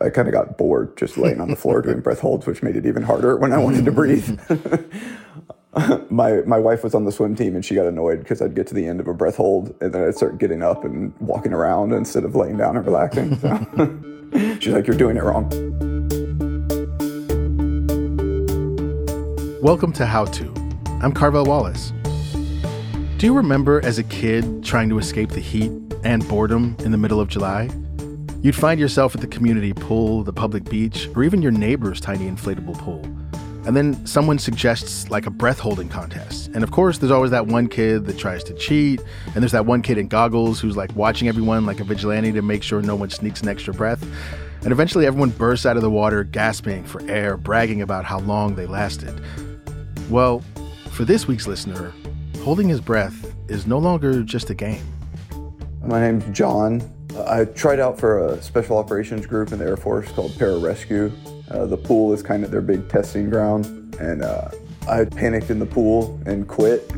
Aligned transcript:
I 0.00 0.10
kind 0.10 0.28
of 0.28 0.34
got 0.34 0.58
bored 0.58 0.96
just 0.96 1.16
laying 1.16 1.40
on 1.40 1.48
the 1.48 1.56
floor 1.56 1.82
doing 1.82 2.00
breath 2.00 2.20
holds, 2.20 2.46
which 2.46 2.62
made 2.62 2.76
it 2.76 2.86
even 2.86 3.02
harder 3.02 3.36
when 3.36 3.52
I 3.52 3.58
wanted 3.58 3.84
to 3.84 3.92
breathe. 3.92 4.38
my 6.10 6.42
my 6.46 6.58
wife 6.58 6.84
was 6.84 6.94
on 6.94 7.04
the 7.04 7.12
swim 7.12 7.34
team 7.34 7.54
and 7.54 7.64
she 7.64 7.74
got 7.74 7.86
annoyed 7.86 8.18
because 8.18 8.42
I'd 8.42 8.54
get 8.54 8.66
to 8.68 8.74
the 8.74 8.86
end 8.86 9.00
of 9.00 9.08
a 9.08 9.14
breath 9.14 9.36
hold 9.36 9.74
and 9.80 9.92
then 9.92 10.04
I'd 10.06 10.14
start 10.14 10.38
getting 10.38 10.62
up 10.62 10.84
and 10.84 11.14
walking 11.20 11.52
around 11.52 11.92
instead 11.92 12.24
of 12.24 12.34
laying 12.34 12.56
down 12.56 12.76
and 12.76 12.84
relaxing. 12.84 13.38
So 13.38 14.58
she's 14.60 14.74
like, 14.74 14.86
"You're 14.86 14.96
doing 14.96 15.16
it 15.16 15.22
wrong." 15.22 15.48
Welcome 19.62 19.92
to 19.92 20.06
How 20.06 20.24
To. 20.24 20.44
I'm 21.00 21.12
Carvell 21.12 21.46
Wallace. 21.46 21.92
Do 23.18 23.26
you 23.26 23.34
remember 23.34 23.80
as 23.84 23.98
a 23.98 24.02
kid 24.02 24.64
trying 24.64 24.88
to 24.88 24.98
escape 24.98 25.30
the 25.30 25.40
heat 25.40 25.70
and 26.02 26.26
boredom 26.28 26.76
in 26.80 26.90
the 26.90 26.98
middle 26.98 27.20
of 27.20 27.28
July? 27.28 27.70
You'd 28.42 28.56
find 28.56 28.80
yourself 28.80 29.14
at 29.14 29.20
the 29.20 29.28
community 29.28 29.72
pool, 29.72 30.24
the 30.24 30.32
public 30.32 30.64
beach, 30.64 31.08
or 31.14 31.22
even 31.22 31.42
your 31.42 31.52
neighbor's 31.52 32.00
tiny 32.00 32.28
inflatable 32.28 32.76
pool. 32.76 33.00
And 33.64 33.76
then 33.76 34.04
someone 34.04 34.40
suggests 34.40 35.08
like 35.10 35.26
a 35.26 35.30
breath 35.30 35.60
holding 35.60 35.88
contest. 35.88 36.50
And 36.52 36.64
of 36.64 36.72
course, 36.72 36.98
there's 36.98 37.12
always 37.12 37.30
that 37.30 37.46
one 37.46 37.68
kid 37.68 38.04
that 38.06 38.18
tries 38.18 38.42
to 38.44 38.54
cheat. 38.54 39.00
And 39.26 39.36
there's 39.36 39.52
that 39.52 39.64
one 39.64 39.80
kid 39.80 39.96
in 39.96 40.08
goggles 40.08 40.58
who's 40.58 40.76
like 40.76 40.92
watching 40.96 41.28
everyone 41.28 41.66
like 41.66 41.78
a 41.78 41.84
vigilante 41.84 42.32
to 42.32 42.42
make 42.42 42.64
sure 42.64 42.82
no 42.82 42.96
one 42.96 43.10
sneaks 43.10 43.42
an 43.42 43.48
extra 43.48 43.72
breath. 43.72 44.04
And 44.62 44.72
eventually, 44.72 45.06
everyone 45.06 45.30
bursts 45.30 45.64
out 45.64 45.76
of 45.76 45.82
the 45.82 45.90
water, 45.90 46.24
gasping 46.24 46.82
for 46.82 47.00
air, 47.08 47.36
bragging 47.36 47.80
about 47.80 48.04
how 48.04 48.18
long 48.18 48.56
they 48.56 48.66
lasted. 48.66 49.22
Well, 50.10 50.42
for 50.90 51.04
this 51.04 51.28
week's 51.28 51.46
listener, 51.46 51.92
holding 52.42 52.68
his 52.68 52.80
breath 52.80 53.32
is 53.46 53.68
no 53.68 53.78
longer 53.78 54.24
just 54.24 54.50
a 54.50 54.54
game. 54.54 54.84
My 55.84 56.00
name's 56.00 56.24
John. 56.36 56.80
I 57.18 57.44
tried 57.44 57.78
out 57.78 57.98
for 57.98 58.26
a 58.26 58.42
special 58.42 58.78
operations 58.78 59.26
group 59.26 59.52
in 59.52 59.58
the 59.58 59.66
Air 59.66 59.76
Force 59.76 60.10
called 60.12 60.32
Pararescue. 60.32 61.12
Uh, 61.50 61.66
the 61.66 61.76
pool 61.76 62.12
is 62.12 62.22
kind 62.22 62.42
of 62.42 62.50
their 62.50 62.62
big 62.62 62.88
testing 62.88 63.28
ground, 63.28 63.66
and 64.00 64.22
uh, 64.22 64.48
I 64.88 65.04
panicked 65.04 65.50
in 65.50 65.58
the 65.58 65.66
pool 65.66 66.18
and 66.24 66.48
quit. 66.48 66.90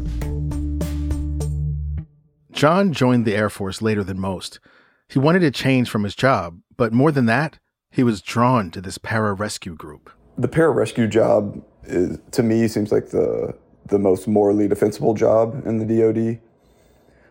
John 2.52 2.92
joined 2.92 3.24
the 3.24 3.34
Air 3.34 3.50
Force 3.50 3.82
later 3.82 4.04
than 4.04 4.20
most. 4.20 4.60
He 5.08 5.18
wanted 5.18 5.42
a 5.42 5.50
change 5.50 5.90
from 5.90 6.04
his 6.04 6.14
job, 6.14 6.60
but 6.76 6.92
more 6.92 7.10
than 7.10 7.26
that, 7.26 7.58
he 7.90 8.04
was 8.04 8.22
drawn 8.22 8.70
to 8.70 8.80
this 8.80 8.98
pararescue 8.98 9.76
group. 9.76 10.10
The 10.38 10.48
pararescue 10.48 11.10
job, 11.10 11.62
is, 11.84 12.18
to 12.32 12.42
me, 12.42 12.68
seems 12.68 12.92
like 12.92 13.10
the 13.10 13.54
the 13.86 13.98
most 13.98 14.26
morally 14.26 14.66
defensible 14.66 15.12
job 15.12 15.66
in 15.66 15.76
the 15.76 15.84
DoD. 15.84 16.40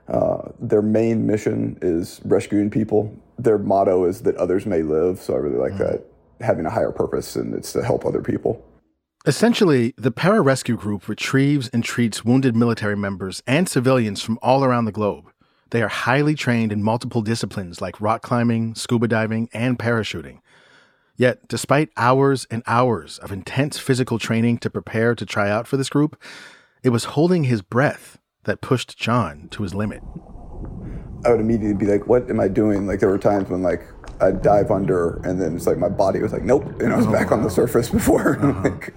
Uh, 0.07 0.49
their 0.59 0.81
main 0.81 1.25
mission 1.25 1.77
is 1.81 2.21
rescuing 2.25 2.69
people. 2.69 3.15
Their 3.39 3.57
motto 3.57 4.05
is 4.05 4.21
that 4.21 4.35
others 4.35 4.65
may 4.65 4.83
live. 4.83 5.21
So 5.21 5.33
I 5.33 5.37
really 5.37 5.57
like 5.57 5.73
mm. 5.73 5.79
that, 5.79 6.05
having 6.41 6.65
a 6.65 6.69
higher 6.69 6.91
purpose, 6.91 7.35
and 7.35 7.53
it's 7.53 7.71
to 7.73 7.83
help 7.83 8.05
other 8.05 8.21
people. 8.21 8.63
Essentially, 9.25 9.93
the 9.97 10.11
pararescue 10.11 10.77
group 10.77 11.07
retrieves 11.07 11.69
and 11.69 11.81
treats 11.81 12.25
wounded 12.25 12.57
military 12.57 12.97
members 12.97 13.41
and 13.47 13.69
civilians 13.69 14.21
from 14.21 14.37
all 14.41 14.65
around 14.65 14.83
the 14.83 14.91
globe. 14.91 15.31
They 15.69 15.81
are 15.81 15.87
highly 15.87 16.35
trained 16.35 16.73
in 16.73 16.83
multiple 16.83 17.21
disciplines 17.21 17.81
like 17.81 18.01
rock 18.01 18.21
climbing, 18.21 18.75
scuba 18.75 19.07
diving, 19.07 19.49
and 19.53 19.79
parachuting. 19.79 20.39
Yet, 21.15 21.47
despite 21.47 21.89
hours 21.95 22.45
and 22.51 22.63
hours 22.67 23.17
of 23.19 23.31
intense 23.31 23.79
physical 23.79 24.19
training 24.19 24.57
to 24.59 24.69
prepare 24.69 25.15
to 25.15 25.25
try 25.25 25.49
out 25.49 25.67
for 25.67 25.77
this 25.77 25.89
group, 25.89 26.21
it 26.83 26.89
was 26.89 27.05
holding 27.05 27.45
his 27.45 27.61
breath 27.61 28.19
that 28.44 28.61
pushed 28.61 28.97
John 28.97 29.47
to 29.52 29.63
his 29.63 29.73
limit. 29.73 30.02
I 31.25 31.31
would 31.31 31.39
immediately 31.39 31.73
be 31.73 31.86
like, 31.86 32.08
"What 32.08 32.30
am 32.30 32.39
I 32.39 32.47
doing?" 32.47 32.86
Like 32.88 32.99
there 32.99 33.09
were 33.09 33.17
times 33.17 33.49
when 33.49 33.61
like 33.61 33.86
I'd 34.19 34.41
dive 34.41 34.72
under, 34.72 35.22
and 35.23 35.41
then 35.41 35.55
it's 35.55 35.67
like 35.67 35.77
my 35.77 35.89
body 35.89 36.19
was 36.19 36.33
like, 36.33 36.44
"Nope," 36.44 36.81
and 36.81 36.94
I 36.94 36.97
was 36.97 37.08
oh, 37.08 37.11
back 37.11 37.31
wow. 37.31 37.38
on 37.38 37.44
the 37.44 37.49
surface 37.49 37.89
before. 37.89 38.38
Uh-huh. 38.44 38.69
like, 38.69 38.94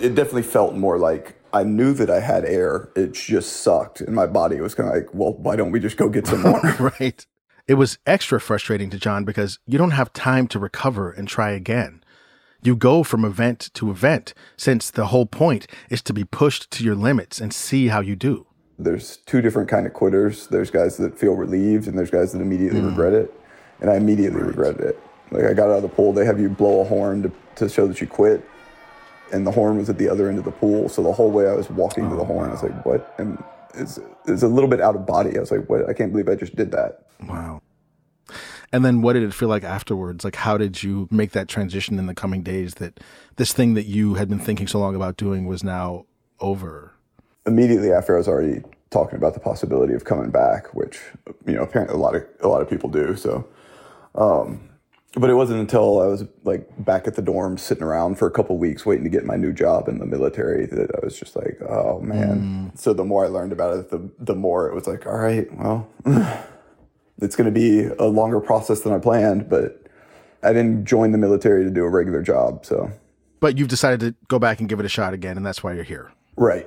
it 0.00 0.14
definitely 0.14 0.42
felt 0.42 0.74
more 0.74 0.98
like 0.98 1.36
I 1.52 1.62
knew 1.62 1.94
that 1.94 2.10
I 2.10 2.20
had 2.20 2.44
air. 2.44 2.90
It 2.96 3.12
just 3.12 3.62
sucked, 3.62 4.00
and 4.00 4.14
my 4.14 4.26
body 4.26 4.60
was 4.60 4.74
kind 4.74 4.88
of 4.88 4.94
like, 4.94 5.08
"Well, 5.12 5.34
why 5.34 5.56
don't 5.56 5.70
we 5.70 5.80
just 5.80 5.96
go 5.96 6.08
get 6.08 6.26
some 6.26 6.42
more?" 6.42 6.60
right. 7.00 7.26
It 7.66 7.74
was 7.74 7.98
extra 8.06 8.40
frustrating 8.40 8.90
to 8.90 8.98
John 8.98 9.24
because 9.24 9.58
you 9.66 9.78
don't 9.78 9.92
have 9.92 10.12
time 10.12 10.46
to 10.48 10.58
recover 10.58 11.10
and 11.10 11.26
try 11.26 11.50
again. 11.50 12.03
You 12.64 12.74
go 12.74 13.02
from 13.02 13.26
event 13.26 13.70
to 13.74 13.90
event 13.90 14.32
since 14.56 14.90
the 14.90 15.08
whole 15.08 15.26
point 15.26 15.66
is 15.90 16.00
to 16.00 16.14
be 16.14 16.24
pushed 16.24 16.70
to 16.70 16.82
your 16.82 16.94
limits 16.94 17.38
and 17.38 17.52
see 17.52 17.88
how 17.88 18.00
you 18.00 18.16
do. 18.16 18.46
There's 18.78 19.18
two 19.18 19.42
different 19.42 19.68
kind 19.68 19.86
of 19.86 19.92
quitters. 19.92 20.46
There's 20.46 20.70
guys 20.70 20.96
that 20.96 21.18
feel 21.18 21.34
relieved 21.34 21.86
and 21.86 21.98
there's 21.98 22.10
guys 22.10 22.32
that 22.32 22.40
immediately 22.40 22.80
mm. 22.80 22.88
regret 22.88 23.12
it. 23.12 23.38
And 23.82 23.90
I 23.90 23.96
immediately 23.96 24.40
right. 24.40 24.48
regretted 24.48 24.80
it. 24.80 25.00
Like 25.30 25.44
I 25.44 25.52
got 25.52 25.68
out 25.68 25.76
of 25.76 25.82
the 25.82 25.90
pool, 25.90 26.14
they 26.14 26.24
have 26.24 26.40
you 26.40 26.48
blow 26.48 26.80
a 26.80 26.84
horn 26.84 27.24
to, 27.24 27.32
to 27.56 27.68
show 27.68 27.86
that 27.86 28.00
you 28.00 28.06
quit. 28.06 28.42
And 29.30 29.46
the 29.46 29.50
horn 29.50 29.76
was 29.76 29.90
at 29.90 29.98
the 29.98 30.08
other 30.08 30.30
end 30.30 30.38
of 30.38 30.44
the 30.44 30.50
pool. 30.50 30.88
So 30.88 31.02
the 31.02 31.12
whole 31.12 31.30
way 31.30 31.46
I 31.48 31.52
was 31.52 31.68
walking 31.68 32.06
oh, 32.06 32.10
to 32.10 32.16
the 32.16 32.22
oh, 32.22 32.26
horn, 32.26 32.46
wow. 32.46 32.48
I 32.48 32.52
was 32.52 32.62
like, 32.62 32.86
what? 32.86 33.14
And 33.18 33.44
it's, 33.74 33.98
it's 34.26 34.42
a 34.42 34.48
little 34.48 34.70
bit 34.70 34.80
out 34.80 34.96
of 34.96 35.04
body. 35.04 35.36
I 35.36 35.40
was 35.40 35.50
like, 35.50 35.68
what? 35.68 35.86
I 35.86 35.92
can't 35.92 36.12
believe 36.12 36.30
I 36.30 36.34
just 36.34 36.56
did 36.56 36.70
that. 36.72 37.06
Wow. 37.28 37.60
And 38.72 38.84
then 38.84 39.02
what 39.02 39.14
did 39.14 39.22
it 39.22 39.34
feel 39.34 39.48
like 39.48 39.64
afterwards? 39.64 40.24
Like, 40.24 40.36
how 40.36 40.56
did 40.56 40.82
you 40.82 41.08
make 41.10 41.32
that 41.32 41.48
transition 41.48 41.98
in 41.98 42.06
the 42.06 42.14
coming 42.14 42.42
days 42.42 42.74
that 42.74 43.00
this 43.36 43.52
thing 43.52 43.74
that 43.74 43.86
you 43.86 44.14
had 44.14 44.28
been 44.28 44.38
thinking 44.38 44.66
so 44.66 44.78
long 44.78 44.94
about 44.94 45.16
doing 45.16 45.46
was 45.46 45.62
now 45.62 46.06
over? 46.40 46.92
Immediately 47.46 47.92
after, 47.92 48.14
I 48.14 48.18
was 48.18 48.28
already 48.28 48.62
talking 48.90 49.16
about 49.16 49.34
the 49.34 49.40
possibility 49.40 49.92
of 49.92 50.04
coming 50.04 50.30
back, 50.30 50.72
which 50.72 51.00
you 51.46 51.54
know 51.54 51.62
apparently 51.62 51.96
a 51.96 51.98
lot 51.98 52.14
of 52.14 52.24
a 52.40 52.48
lot 52.48 52.62
of 52.62 52.70
people 52.70 52.88
do. 52.88 53.16
So, 53.16 53.46
um, 54.14 54.70
but 55.16 55.30
it 55.30 55.34
wasn't 55.34 55.60
until 55.60 56.00
I 56.00 56.06
was 56.06 56.24
like 56.44 56.68
back 56.84 57.06
at 57.06 57.16
the 57.16 57.22
dorm, 57.22 57.58
sitting 57.58 57.82
around 57.82 58.18
for 58.18 58.26
a 58.26 58.30
couple 58.30 58.56
weeks, 58.56 58.86
waiting 58.86 59.04
to 59.04 59.10
get 59.10 59.24
my 59.24 59.36
new 59.36 59.52
job 59.52 59.88
in 59.88 59.98
the 59.98 60.06
military, 60.06 60.66
that 60.66 60.90
I 60.94 61.04
was 61.04 61.18
just 61.18 61.36
like, 61.36 61.60
oh 61.68 62.00
man. 62.00 62.70
Mm. 62.72 62.78
So 62.78 62.94
the 62.94 63.04
more 63.04 63.24
I 63.24 63.28
learned 63.28 63.52
about 63.52 63.76
it, 63.76 63.90
the 63.90 64.10
the 64.18 64.34
more 64.34 64.68
it 64.68 64.74
was 64.74 64.86
like, 64.86 65.06
all 65.06 65.18
right, 65.18 65.52
well. 65.58 65.88
it's 67.20 67.36
going 67.36 67.46
to 67.46 67.50
be 67.52 67.84
a 67.98 68.04
longer 68.04 68.40
process 68.40 68.80
than 68.80 68.92
I 68.92 68.98
planned, 68.98 69.48
but 69.48 69.86
I 70.42 70.52
didn't 70.52 70.84
join 70.84 71.12
the 71.12 71.18
military 71.18 71.64
to 71.64 71.70
do 71.70 71.84
a 71.84 71.88
regular 71.88 72.22
job. 72.22 72.66
So, 72.66 72.90
but 73.40 73.58
you've 73.58 73.68
decided 73.68 74.00
to 74.00 74.14
go 74.28 74.38
back 74.38 74.60
and 74.60 74.68
give 74.68 74.80
it 74.80 74.86
a 74.86 74.88
shot 74.88 75.14
again, 75.14 75.36
and 75.36 75.44
that's 75.44 75.62
why 75.62 75.72
you're 75.74 75.84
here. 75.84 76.12
Right. 76.36 76.66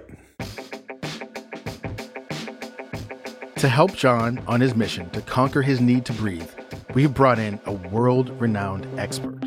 To 3.57 3.67
help 3.67 3.95
John 3.95 4.37
on 4.47 4.61
his 4.61 4.75
mission 4.75 5.09
to 5.09 5.21
conquer 5.21 5.63
his 5.63 5.81
need 5.81 6.05
to 6.05 6.13
breathe, 6.13 6.49
we've 6.93 7.13
brought 7.13 7.39
in 7.39 7.59
a 7.65 7.71
world 7.71 8.29
renowned 8.39 8.87
expert. 8.99 9.46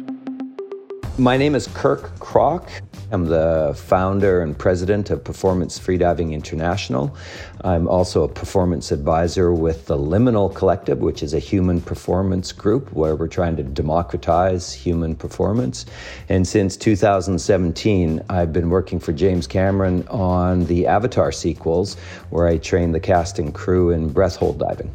My 1.20 1.36
name 1.36 1.54
is 1.54 1.66
Kirk 1.66 2.19
Krack. 2.19 2.81
I'm 3.12 3.26
the 3.26 3.75
founder 3.76 4.41
and 4.41 4.56
president 4.56 5.10
of 5.10 5.22
Performance 5.22 5.78
Freediving 5.78 6.32
International. 6.32 7.14
I'm 7.60 7.86
also 7.88 8.22
a 8.22 8.28
performance 8.28 8.91
advisor 8.91 9.53
with 9.53 9.84
the 9.84 9.98
Liminal 9.98 10.54
Collective, 10.54 11.00
which 11.00 11.22
is 11.22 11.34
a 11.34 11.38
human 11.38 11.82
performance 11.82 12.53
group 12.53 12.91
where 12.94 13.16
we're 13.16 13.28
trying 13.28 13.54
to 13.56 13.62
democratize 13.62 14.72
human 14.72 15.14
performance. 15.14 15.84
And 16.30 16.48
since 16.48 16.75
2017, 16.78 18.22
I've 18.30 18.54
been 18.54 18.70
working 18.70 18.98
for 18.98 19.12
James 19.12 19.47
Cameron 19.47 20.09
on 20.09 20.64
the 20.64 20.86
Avatar 20.86 21.32
sequels, 21.32 21.98
where 22.30 22.47
I 22.48 22.56
train 22.56 22.92
the 22.92 23.00
cast 23.00 23.38
and 23.38 23.53
crew 23.54 23.91
in 23.91 24.09
breath 24.09 24.36
hold 24.36 24.59
diving. 24.59 24.91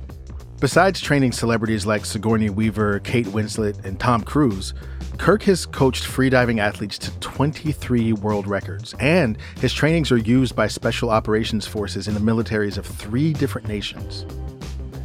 Besides 0.60 1.02
training 1.02 1.34
celebrities 1.34 1.86
like 1.86 2.06
Sigourney 2.06 2.50
Weaver, 2.50 3.00
Kate 3.00 3.26
Winslet, 3.28 3.84
and 3.84 4.00
Tom 4.00 4.24
Cruise, 4.24 4.74
Kirk 5.18 5.44
has 5.44 5.66
coached 5.66 6.06
freediving 6.06 6.60
athletes 6.60 6.98
to 7.00 7.12
23 7.20 8.14
world 8.14 8.48
records, 8.48 8.96
and 9.02 9.38
his 9.60 9.74
trainings 9.74 10.14
are 10.14 10.18
used 10.18 10.56
by 10.56 10.68
special 10.68 11.10
operations 11.10 11.68
forces 11.68 12.08
in 12.08 12.14
the 12.14 12.20
militaries 12.22 12.78
of 12.78 12.86
three 12.86 13.34
different 13.34 13.68
nations 13.68 14.26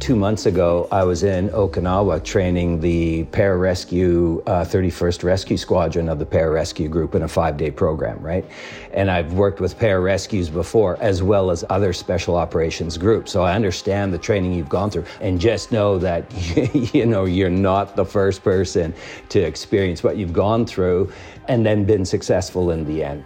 two 0.01 0.15
months 0.15 0.47
ago, 0.47 0.87
I 0.91 1.03
was 1.03 1.21
in 1.21 1.49
Okinawa 1.49 2.23
training 2.23 2.79
the 2.79 3.23
pararescue 3.25 4.41
uh, 4.47 4.65
31st 4.65 5.23
Rescue 5.23 5.57
Squadron 5.57 6.09
of 6.09 6.17
the 6.17 6.25
Pararescue 6.25 6.89
Group 6.89 7.13
in 7.13 7.21
a 7.21 7.27
five 7.27 7.55
day 7.55 7.69
program, 7.69 8.19
right? 8.19 8.43
And 8.93 9.11
I've 9.11 9.33
worked 9.33 9.59
with 9.59 9.77
pararescues 9.77 10.51
before, 10.51 10.97
as 11.01 11.21
well 11.21 11.51
as 11.51 11.63
other 11.69 11.93
special 11.93 12.35
operations 12.35 12.97
groups. 12.97 13.31
So 13.31 13.43
I 13.43 13.53
understand 13.53 14.11
the 14.11 14.17
training 14.17 14.53
you've 14.53 14.69
gone 14.69 14.89
through. 14.89 15.05
And 15.21 15.39
just 15.39 15.71
know 15.71 15.99
that, 15.99 16.25
you 16.95 17.05
know, 17.05 17.25
you're 17.25 17.51
not 17.51 17.95
the 17.95 18.05
first 18.05 18.43
person 18.43 18.95
to 19.29 19.39
experience 19.39 20.03
what 20.03 20.17
you've 20.17 20.33
gone 20.33 20.65
through 20.65 21.11
and 21.47 21.63
then 21.63 21.85
been 21.85 22.05
successful 22.05 22.71
in 22.71 22.85
the 22.85 23.03
end. 23.03 23.23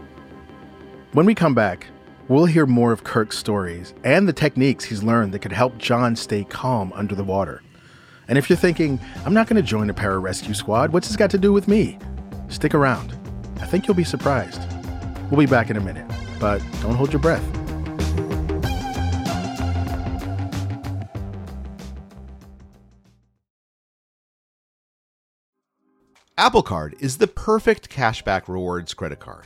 When 1.14 1.26
we 1.26 1.34
come 1.34 1.56
back, 1.56 1.88
We'll 2.28 2.46
hear 2.46 2.66
more 2.66 2.92
of 2.92 3.04
Kirk's 3.04 3.38
stories 3.38 3.94
and 4.04 4.28
the 4.28 4.34
techniques 4.34 4.84
he's 4.84 5.04
learned 5.04 5.32
that 5.34 5.40
could 5.44 5.52
help 5.52 5.78
John 5.78 6.16
stay 6.16 6.44
calm 6.44 6.92
under 6.94 7.14
the 7.14 7.24
water. 7.24 7.62
And 8.28 8.36
if 8.36 8.50
you're 8.50 8.58
thinking, 8.58 9.00
I'm 9.26 9.34
not 9.36 9.48
going 9.48 9.62
to 9.62 9.68
join 9.68 9.92
a 9.92 9.94
pararescue 9.94 10.56
squad, 10.56 10.92
what's 10.92 11.08
this 11.08 11.18
got 11.18 11.30
to 11.32 11.38
do 11.38 11.54
with 11.54 11.68
me? 11.68 12.00
Stick 12.48 12.74
around. 12.74 13.16
I 13.62 13.68
think 13.68 13.86
you'll 13.86 13.94
be 13.94 14.04
surprised. 14.04 14.60
We'll 15.30 15.40
be 15.40 15.46
back 15.46 15.70
in 15.70 15.78
a 15.78 15.82
minute, 15.82 16.10
but 16.40 16.64
don't 16.82 16.96
hold 16.96 17.14
your 17.14 17.22
breath. 17.22 17.44
Apple 26.40 26.64
Card 26.64 26.96
is 27.00 27.18
the 27.18 27.28
perfect 27.28 27.90
cashback 27.92 28.48
rewards 28.48 28.96
credit 28.96 29.20
card. 29.20 29.46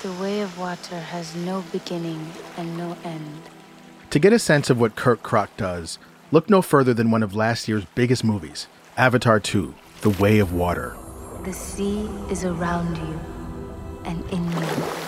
The 0.00 0.12
way 0.12 0.42
of 0.42 0.56
water 0.56 0.96
has 0.96 1.34
no 1.34 1.64
beginning 1.72 2.30
and 2.56 2.78
no 2.78 2.96
end. 3.02 3.40
To 4.10 4.20
get 4.20 4.32
a 4.32 4.38
sense 4.38 4.70
of 4.70 4.78
what 4.78 4.94
Kirk 4.94 5.24
Krack 5.24 5.48
does, 5.56 5.98
look 6.30 6.48
no 6.48 6.62
further 6.62 6.94
than 6.94 7.10
one 7.10 7.24
of 7.24 7.34
last 7.34 7.66
year's 7.66 7.84
biggest 7.96 8.22
movies, 8.22 8.68
Avatar 8.96 9.40
2 9.40 9.74
The 10.02 10.10
Way 10.10 10.38
of 10.38 10.52
Water. 10.52 10.96
The 11.42 11.52
sea 11.52 12.08
is 12.30 12.44
around 12.44 12.96
you 12.96 13.20
and 14.04 14.24
in 14.30 14.48
you. 14.52 15.07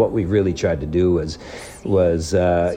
What 0.00 0.12
we 0.12 0.24
really 0.24 0.54
tried 0.54 0.80
to 0.80 0.86
do 0.86 1.12
was 1.12 1.38
was 1.84 2.32
uh, 2.32 2.74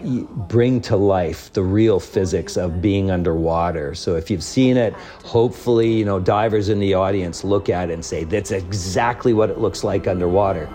bring 0.49 0.81
to 0.81 0.97
life 0.97 1.53
the 1.53 1.63
real 1.63 2.01
physics 2.01 2.57
of 2.57 2.81
being 2.81 3.11
underwater. 3.11 3.95
So 3.95 4.17
if 4.17 4.29
you've 4.29 4.43
seen 4.43 4.75
it, 4.75 4.93
hopefully 5.23 5.89
you 5.89 6.03
know 6.03 6.19
divers 6.19 6.67
in 6.67 6.79
the 6.79 6.93
audience 6.95 7.45
look 7.45 7.69
at 7.69 7.89
it 7.89 7.93
and 7.93 8.03
say 8.03 8.25
that's 8.25 8.51
exactly 8.51 9.33
what 9.33 9.49
it 9.49 9.57
looks 9.57 9.85
like 9.85 10.05
underwater. 10.05 10.67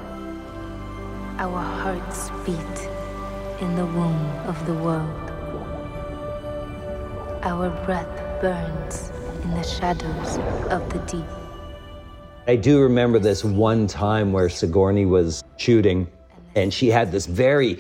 Our 1.37 1.63
hearts 1.83 2.31
beat 2.47 2.79
in 3.61 3.77
the 3.77 3.85
womb 3.85 4.27
of 4.47 4.57
the 4.67 4.73
world. 4.73 5.31
Our 7.43 7.69
breath 7.85 8.41
burns 8.41 9.13
in 9.45 9.51
the 9.51 9.63
shadows 9.63 10.39
of 10.71 10.91
the 10.95 10.99
deep. 11.01 11.27
I 12.47 12.57
do 12.57 12.81
remember 12.81 13.19
this 13.19 13.45
one 13.45 13.87
time 13.87 14.33
where 14.33 14.49
Sigourney 14.49 15.05
was 15.05 15.45
shooting 15.59 16.09
and 16.55 16.73
she 16.73 16.89
had 16.89 17.13
this 17.13 17.27
very 17.27 17.79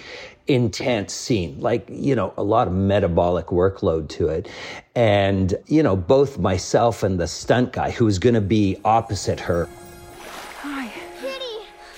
intense 0.48 1.12
scene, 1.12 1.60
like, 1.60 1.86
you 1.90 2.14
know, 2.14 2.32
a 2.36 2.42
lot 2.42 2.66
of 2.66 2.74
metabolic 2.74 3.46
workload 3.46 4.08
to 4.08 4.28
it. 4.28 4.48
And, 4.94 5.54
you 5.66 5.82
know, 5.82 5.94
both 5.94 6.38
myself 6.38 7.02
and 7.02 7.20
the 7.20 7.28
stunt 7.28 7.72
guy 7.72 7.90
who 7.90 8.06
was 8.06 8.18
going 8.18 8.34
to 8.34 8.40
be 8.40 8.78
opposite 8.84 9.38
her. 9.40 9.68
Hi. 10.62 10.90
Kitty. 11.20 11.44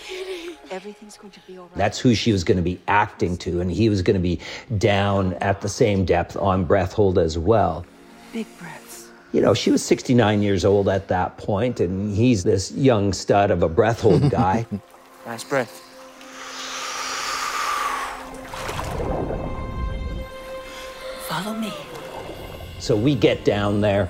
Kitty. 0.03 0.59
Everything's 0.71 1.17
going 1.17 1.31
to 1.31 1.41
be 1.47 1.59
all 1.59 1.67
right. 1.67 1.77
That's 1.77 1.99
who 1.99 2.15
she 2.15 2.33
was 2.33 2.43
going 2.43 2.57
to 2.57 2.63
be 2.63 2.81
acting 2.89 3.37
to. 3.39 3.61
And 3.61 3.71
he 3.71 3.89
was 3.89 4.03
going 4.03 4.15
to 4.15 4.21
be 4.21 4.41
down 4.79 5.35
at 5.35 5.61
the 5.61 5.69
same 5.69 6.05
depth 6.05 6.37
on 6.37 6.65
breath 6.65 6.93
hold 6.93 7.19
as 7.19 7.39
well. 7.39 7.87
Big 8.33 8.47
breaths. 8.59 9.09
You 9.33 9.41
know, 9.41 9.55
she 9.55 9.71
was 9.71 9.85
69 9.85 10.43
years 10.43 10.65
old 10.65 10.89
at 10.89 11.07
that 11.07 11.39
point, 11.39 11.79
and 11.79 12.17
he's 12.17 12.43
this 12.43 12.73
young 12.73 13.13
stud 13.13 13.53
of 13.53 13.63
a 13.63 13.69
breath 13.69 14.01
hold 14.01 14.29
guy. 14.29 14.67
nice 15.27 15.45
breath. 15.45 15.90
So 22.91 22.97
we 22.97 23.15
get 23.15 23.45
down 23.45 23.81
there 23.83 24.09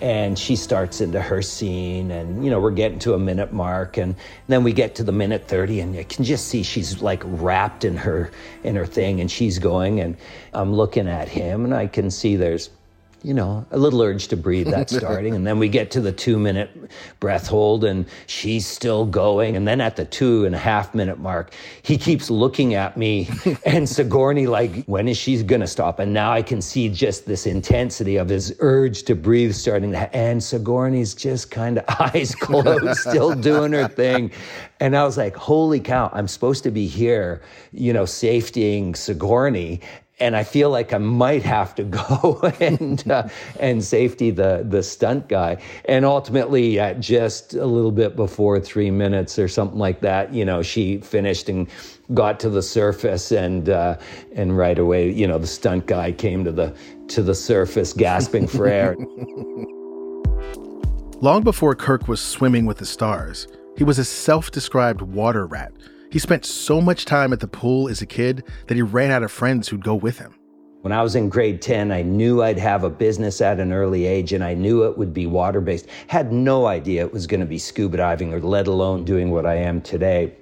and 0.00 0.38
she 0.38 0.56
starts 0.56 1.02
into 1.02 1.20
her 1.20 1.42
scene 1.42 2.10
and 2.10 2.42
you 2.42 2.50
know 2.50 2.58
we're 2.58 2.70
getting 2.70 2.98
to 3.00 3.12
a 3.12 3.18
minute 3.18 3.52
mark 3.52 3.98
and 3.98 4.16
then 4.48 4.64
we 4.64 4.72
get 4.72 4.94
to 4.94 5.04
the 5.04 5.12
minute 5.12 5.46
30 5.46 5.80
and 5.80 5.94
you 5.94 6.02
can 6.06 6.24
just 6.24 6.48
see 6.48 6.62
she's 6.62 7.02
like 7.02 7.22
wrapped 7.26 7.84
in 7.84 7.94
her 7.94 8.30
in 8.64 8.74
her 8.74 8.86
thing 8.86 9.20
and 9.20 9.30
she's 9.30 9.58
going 9.58 10.00
and 10.00 10.16
I'm 10.54 10.72
looking 10.72 11.08
at 11.08 11.28
him 11.28 11.66
and 11.66 11.74
I 11.74 11.86
can 11.86 12.10
see 12.10 12.36
there's 12.36 12.70
you 13.22 13.34
know, 13.34 13.64
a 13.70 13.78
little 13.78 14.02
urge 14.02 14.28
to 14.28 14.36
breathe 14.36 14.68
that's 14.68 14.96
starting. 14.96 15.34
and 15.34 15.46
then 15.46 15.58
we 15.58 15.68
get 15.68 15.90
to 15.92 16.00
the 16.00 16.12
two 16.12 16.38
minute 16.38 16.70
breath 17.20 17.46
hold 17.46 17.84
and 17.84 18.06
she's 18.26 18.66
still 18.66 19.04
going. 19.06 19.56
And 19.56 19.66
then 19.66 19.80
at 19.80 19.96
the 19.96 20.04
two 20.04 20.44
and 20.44 20.54
a 20.54 20.58
half 20.58 20.94
minute 20.94 21.18
mark, 21.18 21.54
he 21.82 21.96
keeps 21.96 22.30
looking 22.30 22.74
at 22.74 22.96
me 22.96 23.28
and 23.66 23.88
Sigourney, 23.88 24.46
like, 24.46 24.84
when 24.84 25.08
is 25.08 25.16
she 25.16 25.42
going 25.42 25.60
to 25.60 25.66
stop? 25.66 25.98
And 25.98 26.12
now 26.12 26.32
I 26.32 26.42
can 26.42 26.60
see 26.60 26.88
just 26.88 27.26
this 27.26 27.46
intensity 27.46 28.16
of 28.16 28.28
his 28.28 28.54
urge 28.60 29.04
to 29.04 29.14
breathe 29.14 29.54
starting 29.54 29.92
to, 29.92 30.16
and 30.16 30.42
Sigourney's 30.42 31.14
just 31.14 31.50
kind 31.50 31.78
of 31.78 31.84
eyes 32.00 32.34
closed, 32.34 32.98
still 32.98 33.34
doing 33.34 33.72
her 33.72 33.88
thing. 33.88 34.30
And 34.80 34.96
I 34.96 35.04
was 35.04 35.16
like, 35.16 35.36
holy 35.36 35.78
cow, 35.78 36.10
I'm 36.12 36.26
supposed 36.26 36.64
to 36.64 36.72
be 36.72 36.88
here, 36.88 37.42
you 37.72 37.92
know, 37.92 38.02
safetying 38.02 38.96
Sigourney 38.96 39.80
and 40.22 40.36
I 40.36 40.44
feel 40.44 40.70
like 40.70 40.92
I 40.92 40.98
might 40.98 41.42
have 41.42 41.74
to 41.74 41.82
go 41.82 42.40
and 42.60 43.10
uh, 43.10 43.28
and 43.58 43.82
safety 43.82 44.30
the 44.30 44.64
the 44.66 44.82
stunt 44.82 45.28
guy. 45.28 45.56
And 45.86 46.04
ultimately, 46.04 46.78
at 46.78 47.00
just 47.00 47.54
a 47.54 47.66
little 47.66 47.90
bit 47.90 48.14
before 48.14 48.60
three 48.60 48.90
minutes 48.90 49.38
or 49.38 49.48
something 49.48 49.78
like 49.78 50.00
that, 50.00 50.32
you 50.32 50.44
know, 50.44 50.62
she 50.62 50.98
finished 50.98 51.48
and 51.48 51.68
got 52.14 52.38
to 52.40 52.48
the 52.48 52.62
surface, 52.62 53.32
and 53.32 53.68
uh, 53.68 53.98
and 54.34 54.56
right 54.56 54.78
away, 54.78 55.10
you 55.10 55.26
know, 55.26 55.38
the 55.38 55.46
stunt 55.46 55.86
guy 55.86 56.12
came 56.12 56.44
to 56.44 56.52
the 56.52 56.72
to 57.08 57.22
the 57.22 57.34
surface, 57.34 57.92
gasping 57.92 58.46
for 58.46 58.68
air. 58.68 58.96
Long 61.20 61.42
before 61.42 61.74
Kirk 61.74 62.06
was 62.08 62.20
swimming 62.20 62.64
with 62.64 62.78
the 62.78 62.86
stars, 62.86 63.48
he 63.76 63.84
was 63.84 63.98
a 63.98 64.04
self-described 64.04 65.02
water 65.02 65.46
rat 65.46 65.72
he 66.12 66.18
spent 66.18 66.44
so 66.44 66.78
much 66.78 67.06
time 67.06 67.32
at 67.32 67.40
the 67.40 67.48
pool 67.48 67.88
as 67.88 68.02
a 68.02 68.06
kid 68.06 68.44
that 68.66 68.74
he 68.74 68.82
ran 68.82 69.10
out 69.10 69.22
of 69.22 69.32
friends 69.32 69.66
who'd 69.66 69.82
go 69.82 69.94
with 69.94 70.18
him. 70.18 70.34
When 70.82 70.92
I 70.92 71.02
was 71.02 71.14
in 71.14 71.30
grade 71.30 71.62
10, 71.62 71.90
I 71.90 72.02
knew 72.02 72.42
I'd 72.42 72.58
have 72.58 72.84
a 72.84 72.90
business 72.90 73.40
at 73.40 73.58
an 73.58 73.72
early 73.72 74.04
age 74.04 74.34
and 74.34 74.44
I 74.44 74.52
knew 74.52 74.82
it 74.82 74.98
would 74.98 75.14
be 75.14 75.26
water 75.26 75.62
based. 75.62 75.86
Had 76.08 76.30
no 76.30 76.66
idea 76.66 77.06
it 77.06 77.12
was 77.12 77.26
going 77.26 77.40
to 77.40 77.46
be 77.46 77.56
scuba 77.56 77.96
diving 77.96 78.34
or 78.34 78.40
let 78.40 78.66
alone 78.66 79.04
doing 79.04 79.30
what 79.30 79.46
I 79.46 79.54
am 79.54 79.80
today. 79.80 80.34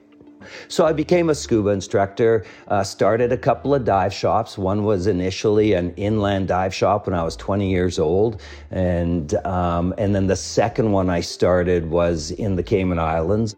So 0.66 0.86
I 0.86 0.92
became 0.92 1.30
a 1.30 1.34
scuba 1.36 1.68
instructor, 1.68 2.44
uh, 2.66 2.82
started 2.82 3.30
a 3.30 3.36
couple 3.36 3.72
of 3.72 3.84
dive 3.84 4.12
shops. 4.12 4.58
One 4.58 4.82
was 4.82 5.06
initially 5.06 5.74
an 5.74 5.94
inland 5.94 6.48
dive 6.48 6.74
shop 6.74 7.06
when 7.06 7.14
I 7.14 7.22
was 7.22 7.36
20 7.36 7.70
years 7.70 8.00
old. 8.00 8.40
And, 8.72 9.34
um, 9.46 9.94
and 9.98 10.16
then 10.16 10.26
the 10.26 10.36
second 10.36 10.90
one 10.90 11.10
I 11.10 11.20
started 11.20 11.88
was 11.88 12.32
in 12.32 12.56
the 12.56 12.62
Cayman 12.62 12.98
Islands. 12.98 13.54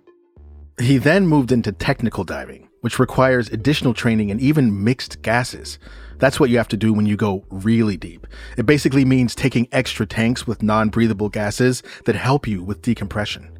He 0.80 0.96
then 0.96 1.26
moved 1.26 1.52
into 1.52 1.70
technical 1.70 2.24
diving, 2.24 2.68
which 2.80 2.98
requires 2.98 3.48
additional 3.50 3.92
training 3.92 4.30
and 4.30 4.40
even 4.40 4.82
mixed 4.82 5.20
gases. 5.22 5.78
That's 6.18 6.40
what 6.40 6.50
you 6.50 6.56
have 6.56 6.68
to 6.68 6.76
do 6.76 6.92
when 6.94 7.04
you 7.04 7.16
go 7.16 7.44
really 7.50 7.96
deep. 7.96 8.26
It 8.56 8.64
basically 8.64 9.04
means 9.04 9.34
taking 9.34 9.68
extra 9.70 10.06
tanks 10.06 10.46
with 10.46 10.62
non 10.62 10.88
breathable 10.88 11.28
gases 11.28 11.82
that 12.06 12.14
help 12.14 12.46
you 12.46 12.62
with 12.62 12.80
decompression. 12.80 13.50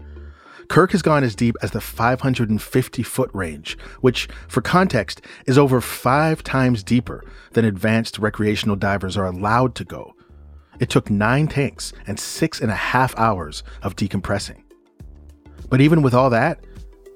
Kirk 0.69 0.93
has 0.93 1.03
gone 1.03 1.23
as 1.23 1.35
deep 1.35 1.55
as 1.61 1.73
the 1.73 1.83
550 1.83 3.03
foot 3.03 3.31
range, 3.35 3.77
which, 4.01 4.27
for 4.49 4.63
context, 4.63 5.21
is 5.47 5.59
over 5.59 5.83
five 5.83 6.43
times 6.43 6.83
deeper 6.83 7.23
than 7.53 7.67
advanced 7.67 8.19
recreational 8.19 8.77
divers 8.77 9.19
are 9.19 9.27
allowed 9.27 9.75
to 9.75 9.85
go. 9.85 10.15
It 10.81 10.89
took 10.89 11.11
nine 11.11 11.47
tanks 11.47 11.93
and 12.07 12.19
six 12.19 12.59
and 12.59 12.71
a 12.71 12.77
half 12.77 13.15
hours 13.19 13.63
of 13.83 13.97
decompressing. 13.97 14.63
But 15.69 15.83
even 15.83 16.01
with 16.01 16.15
all 16.15 16.31
that, 16.31 16.65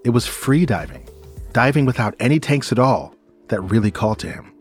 it 0.07 0.11
was 0.11 0.25
free 0.25 0.65
diving, 0.65 1.05
diving 1.53 1.85
without 1.85 2.15
any 2.21 2.39
tanks 2.39 2.71
at 2.71 2.79
all, 2.79 3.13
that 3.49 3.61
really 3.63 3.91
called 3.91 4.21
to 4.21 4.31
him. 4.31 4.53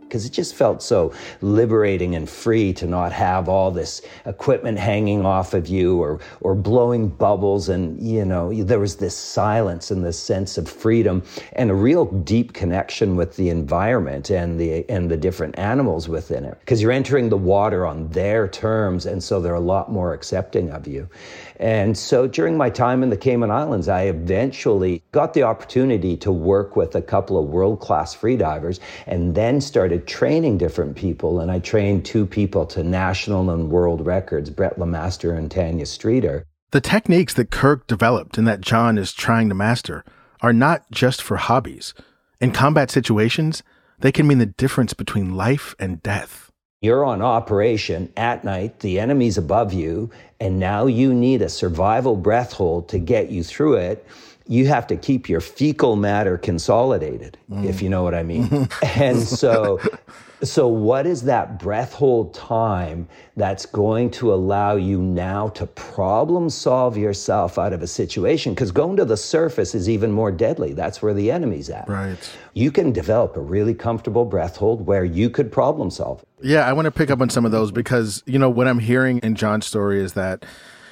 Because 0.00 0.26
it 0.26 0.32
just 0.32 0.54
felt 0.54 0.82
so 0.82 1.12
liberating 1.40 2.16
and 2.16 2.28
free 2.28 2.72
to 2.74 2.86
not 2.86 3.12
have 3.12 3.48
all 3.48 3.70
this 3.70 4.02
equipment 4.26 4.78
hanging 4.78 5.24
off 5.24 5.54
of 5.54 5.66
you 5.66 5.98
or 6.00 6.20
or 6.40 6.54
blowing 6.54 7.08
bubbles. 7.08 7.68
And 7.68 8.00
you 8.00 8.24
know 8.24 8.52
there 8.52 8.78
was 8.78 8.96
this 8.96 9.16
silence 9.16 9.90
and 9.90 10.04
this 10.04 10.18
sense 10.18 10.58
of 10.58 10.68
freedom 10.68 11.22
and 11.54 11.70
a 11.70 11.74
real 11.74 12.04
deep 12.04 12.52
connection 12.52 13.16
with 13.16 13.34
the 13.36 13.48
environment 13.48 14.30
and 14.30 14.58
the 14.58 14.88
and 14.88 15.10
the 15.10 15.16
different 15.16 15.58
animals 15.58 16.08
within 16.08 16.44
it. 16.44 16.58
Because 16.60 16.80
you're 16.80 16.92
entering 16.92 17.28
the 17.28 17.36
water 17.36 17.84
on 17.84 18.08
their 18.08 18.46
terms 18.46 19.06
and 19.06 19.22
so 19.22 19.40
they're 19.40 19.54
a 19.54 19.60
lot 19.74 19.90
more 19.90 20.14
accepting 20.14 20.70
of 20.70 20.86
you 20.86 21.08
and 21.56 21.96
so 21.96 22.26
during 22.26 22.56
my 22.56 22.70
time 22.70 23.02
in 23.02 23.10
the 23.10 23.16
Cayman 23.16 23.50
Islands, 23.50 23.88
I 23.88 24.02
eventually 24.02 25.02
got 25.12 25.34
the 25.34 25.44
opportunity 25.44 26.16
to 26.18 26.32
work 26.32 26.76
with 26.76 26.94
a 26.94 27.02
couple 27.02 27.38
of 27.38 27.48
world 27.48 27.80
class 27.80 28.14
freedivers 28.14 28.80
and 29.06 29.34
then 29.34 29.60
started 29.60 30.06
training 30.06 30.58
different 30.58 30.96
people. 30.96 31.40
And 31.40 31.50
I 31.50 31.60
trained 31.60 32.04
two 32.04 32.26
people 32.26 32.66
to 32.66 32.82
national 32.82 33.50
and 33.50 33.70
world 33.70 34.04
records 34.04 34.50
Brett 34.50 34.78
LeMaster 34.78 35.36
and 35.36 35.50
Tanya 35.50 35.86
Streeter. 35.86 36.46
The 36.72 36.80
techniques 36.80 37.34
that 37.34 37.50
Kirk 37.50 37.86
developed 37.86 38.36
and 38.36 38.48
that 38.48 38.60
John 38.60 38.98
is 38.98 39.12
trying 39.12 39.48
to 39.48 39.54
master 39.54 40.04
are 40.40 40.52
not 40.52 40.90
just 40.90 41.22
for 41.22 41.36
hobbies. 41.36 41.94
In 42.40 42.50
combat 42.50 42.90
situations, 42.90 43.62
they 44.00 44.10
can 44.10 44.26
mean 44.26 44.38
the 44.38 44.46
difference 44.46 44.92
between 44.92 45.36
life 45.36 45.74
and 45.78 46.02
death. 46.02 46.43
You're 46.84 47.06
on 47.06 47.22
operation 47.22 48.12
at 48.14 48.44
night, 48.44 48.80
the 48.80 49.00
enemy's 49.00 49.38
above 49.38 49.72
you, 49.72 50.10
and 50.38 50.60
now 50.60 50.84
you 50.84 51.14
need 51.14 51.40
a 51.40 51.48
survival 51.48 52.14
breath 52.14 52.52
hold 52.52 52.90
to 52.90 52.98
get 52.98 53.30
you 53.30 53.42
through 53.42 53.76
it. 53.76 54.06
You 54.46 54.66
have 54.66 54.86
to 54.88 54.96
keep 54.98 55.26
your 55.26 55.40
fecal 55.40 55.96
matter 55.96 56.36
consolidated, 56.36 57.38
mm. 57.50 57.64
if 57.64 57.80
you 57.80 57.88
know 57.88 58.02
what 58.02 58.14
I 58.14 58.22
mean. 58.22 58.68
and 58.82 59.22
so 59.22 59.80
so, 60.46 60.66
what 60.66 61.06
is 61.06 61.22
that 61.22 61.58
breath 61.58 61.92
hold 61.92 62.34
time 62.34 63.08
that's 63.36 63.66
going 63.66 64.10
to 64.12 64.32
allow 64.32 64.76
you 64.76 65.00
now 65.00 65.48
to 65.48 65.66
problem 65.66 66.50
solve 66.50 66.96
yourself 66.96 67.58
out 67.58 67.72
of 67.72 67.82
a 67.82 67.86
situation? 67.86 68.54
Because 68.54 68.72
going 68.72 68.96
to 68.96 69.04
the 69.04 69.16
surface 69.16 69.74
is 69.74 69.88
even 69.88 70.10
more 70.10 70.32
deadly. 70.32 70.72
That's 70.72 71.02
where 71.02 71.14
the 71.14 71.30
enemy's 71.30 71.70
at. 71.70 71.88
Right. 71.88 72.18
You 72.54 72.70
can 72.72 72.92
develop 72.92 73.36
a 73.36 73.40
really 73.40 73.74
comfortable 73.74 74.24
breath 74.24 74.56
hold 74.56 74.86
where 74.86 75.04
you 75.04 75.30
could 75.30 75.52
problem 75.52 75.90
solve. 75.90 76.24
Yeah, 76.42 76.66
I 76.66 76.72
want 76.72 76.86
to 76.86 76.90
pick 76.90 77.10
up 77.10 77.20
on 77.20 77.30
some 77.30 77.44
of 77.44 77.52
those 77.52 77.70
because, 77.70 78.22
you 78.26 78.38
know, 78.38 78.50
what 78.50 78.66
I'm 78.66 78.78
hearing 78.78 79.18
in 79.18 79.34
John's 79.34 79.66
story 79.66 80.00
is 80.00 80.14
that, 80.14 80.44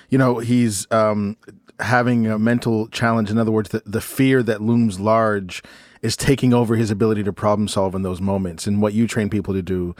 you 0.08 0.18
know, 0.18 0.38
he's 0.38 0.86
um, 0.90 1.36
having 1.80 2.26
a 2.26 2.38
mental 2.38 2.88
challenge. 2.88 3.30
In 3.30 3.38
other 3.38 3.52
words, 3.52 3.70
the, 3.70 3.82
the 3.84 4.00
fear 4.00 4.42
that 4.42 4.60
looms 4.60 5.00
large 5.00 5.62
is 6.02 6.16
taking 6.16 6.52
over 6.52 6.74
his 6.74 6.90
ability 6.90 7.22
to 7.22 7.32
problem 7.32 7.68
solve 7.68 7.94
in 7.94 8.02
those 8.02 8.20
moments. 8.20 8.66
And 8.66 8.82
what 8.82 8.92
you 8.92 9.06
train 9.06 9.30
people 9.30 9.54
to 9.54 9.62
do 9.62 9.94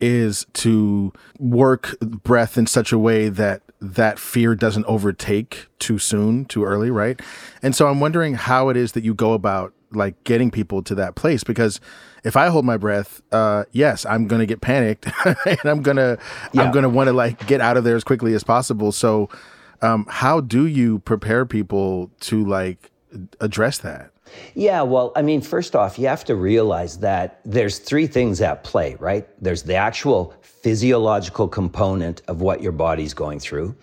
is 0.00 0.46
to 0.54 1.12
work 1.38 1.98
breath 2.00 2.58
in 2.58 2.66
such 2.66 2.92
a 2.92 2.98
way 2.98 3.28
that 3.28 3.62
that 3.80 4.18
fear 4.18 4.54
doesn't 4.54 4.84
overtake 4.86 5.68
too 5.78 5.98
soon, 5.98 6.44
too 6.44 6.64
early, 6.64 6.90
right? 6.90 7.20
And 7.62 7.74
so 7.74 7.86
I'm 7.86 8.00
wondering 8.00 8.34
how 8.34 8.68
it 8.68 8.76
is 8.76 8.92
that 8.92 9.04
you 9.04 9.14
go 9.14 9.32
about 9.32 9.72
like 9.92 10.22
getting 10.24 10.50
people 10.50 10.82
to 10.82 10.94
that 10.96 11.14
place 11.14 11.44
because 11.44 11.80
if 12.24 12.36
I 12.36 12.48
hold 12.48 12.64
my 12.64 12.76
breath, 12.76 13.22
uh, 13.30 13.64
yes, 13.70 14.04
I'm 14.06 14.26
gonna 14.26 14.46
get 14.46 14.60
panicked 14.60 15.06
and 15.46 15.64
I'm 15.64 15.82
gonna 15.82 16.18
yeah. 16.52 16.62
I'm 16.62 16.72
gonna 16.72 16.88
want 16.88 17.08
to 17.08 17.12
like 17.12 17.46
get 17.46 17.60
out 17.60 17.76
of 17.76 17.84
there 17.84 17.94
as 17.94 18.02
quickly 18.02 18.34
as 18.34 18.42
possible. 18.42 18.90
So, 18.90 19.28
um, 19.82 20.06
how 20.08 20.40
do 20.40 20.66
you 20.66 20.98
prepare 21.00 21.46
people 21.46 22.10
to 22.20 22.44
like 22.44 22.90
address 23.40 23.78
that? 23.78 24.10
Yeah, 24.54 24.82
well, 24.82 25.12
I 25.16 25.22
mean, 25.22 25.40
first 25.40 25.74
off, 25.74 25.98
you 25.98 26.06
have 26.06 26.24
to 26.24 26.36
realize 26.36 26.98
that 26.98 27.40
there's 27.44 27.78
three 27.78 28.06
things 28.06 28.40
at 28.40 28.64
play, 28.64 28.96
right? 29.00 29.26
There's 29.42 29.62
the 29.62 29.74
actual 29.74 30.34
physiological 30.40 31.48
component 31.48 32.22
of 32.28 32.40
what 32.40 32.62
your 32.62 32.72
body's 32.72 33.14
going 33.14 33.40
through. 33.40 33.74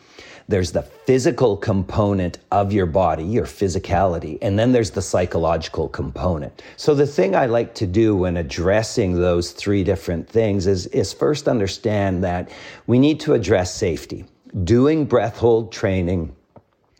There's 0.47 0.71
the 0.71 0.81
physical 0.81 1.55
component 1.55 2.39
of 2.51 2.73
your 2.73 2.85
body, 2.85 3.23
your 3.23 3.45
physicality, 3.45 4.37
and 4.41 4.59
then 4.59 4.71
there's 4.71 4.91
the 4.91 5.01
psychological 5.01 5.87
component. 5.87 6.61
So 6.75 6.93
the 6.93 7.07
thing 7.07 7.35
I 7.35 7.45
like 7.45 7.73
to 7.75 7.87
do 7.87 8.15
when 8.15 8.35
addressing 8.37 9.13
those 9.13 9.51
three 9.51 9.83
different 9.83 10.27
things 10.27 10.67
is, 10.67 10.87
is 10.87 11.13
first 11.13 11.47
understand 11.47 12.23
that 12.23 12.49
we 12.87 12.99
need 12.99 13.19
to 13.21 13.33
address 13.33 13.73
safety. 13.73 14.25
Doing 14.65 15.05
breath 15.05 15.37
hold 15.37 15.71
training 15.71 16.35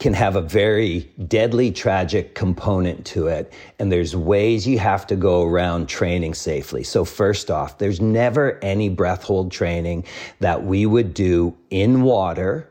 can 0.02 0.14
have 0.14 0.36
a 0.36 0.42
very 0.42 1.08
deadly, 1.28 1.72
tragic 1.72 2.34
component 2.34 3.06
to 3.06 3.28
it. 3.28 3.54
And 3.78 3.92
there's 3.92 4.16
ways 4.16 4.68
you 4.68 4.80
have 4.80 5.06
to 5.08 5.16
go 5.16 5.44
around 5.44 5.88
training 5.88 6.34
safely. 6.34 6.84
So, 6.84 7.06
first 7.06 7.52
off, 7.52 7.78
there's 7.78 8.02
never 8.02 8.58
any 8.64 8.90
breath 8.90 9.24
hold 9.24 9.52
training 9.52 10.06
that 10.40 10.64
we 10.64 10.88
would 10.88 11.14
do 11.14 11.56
in 11.70 12.02
water 12.02 12.68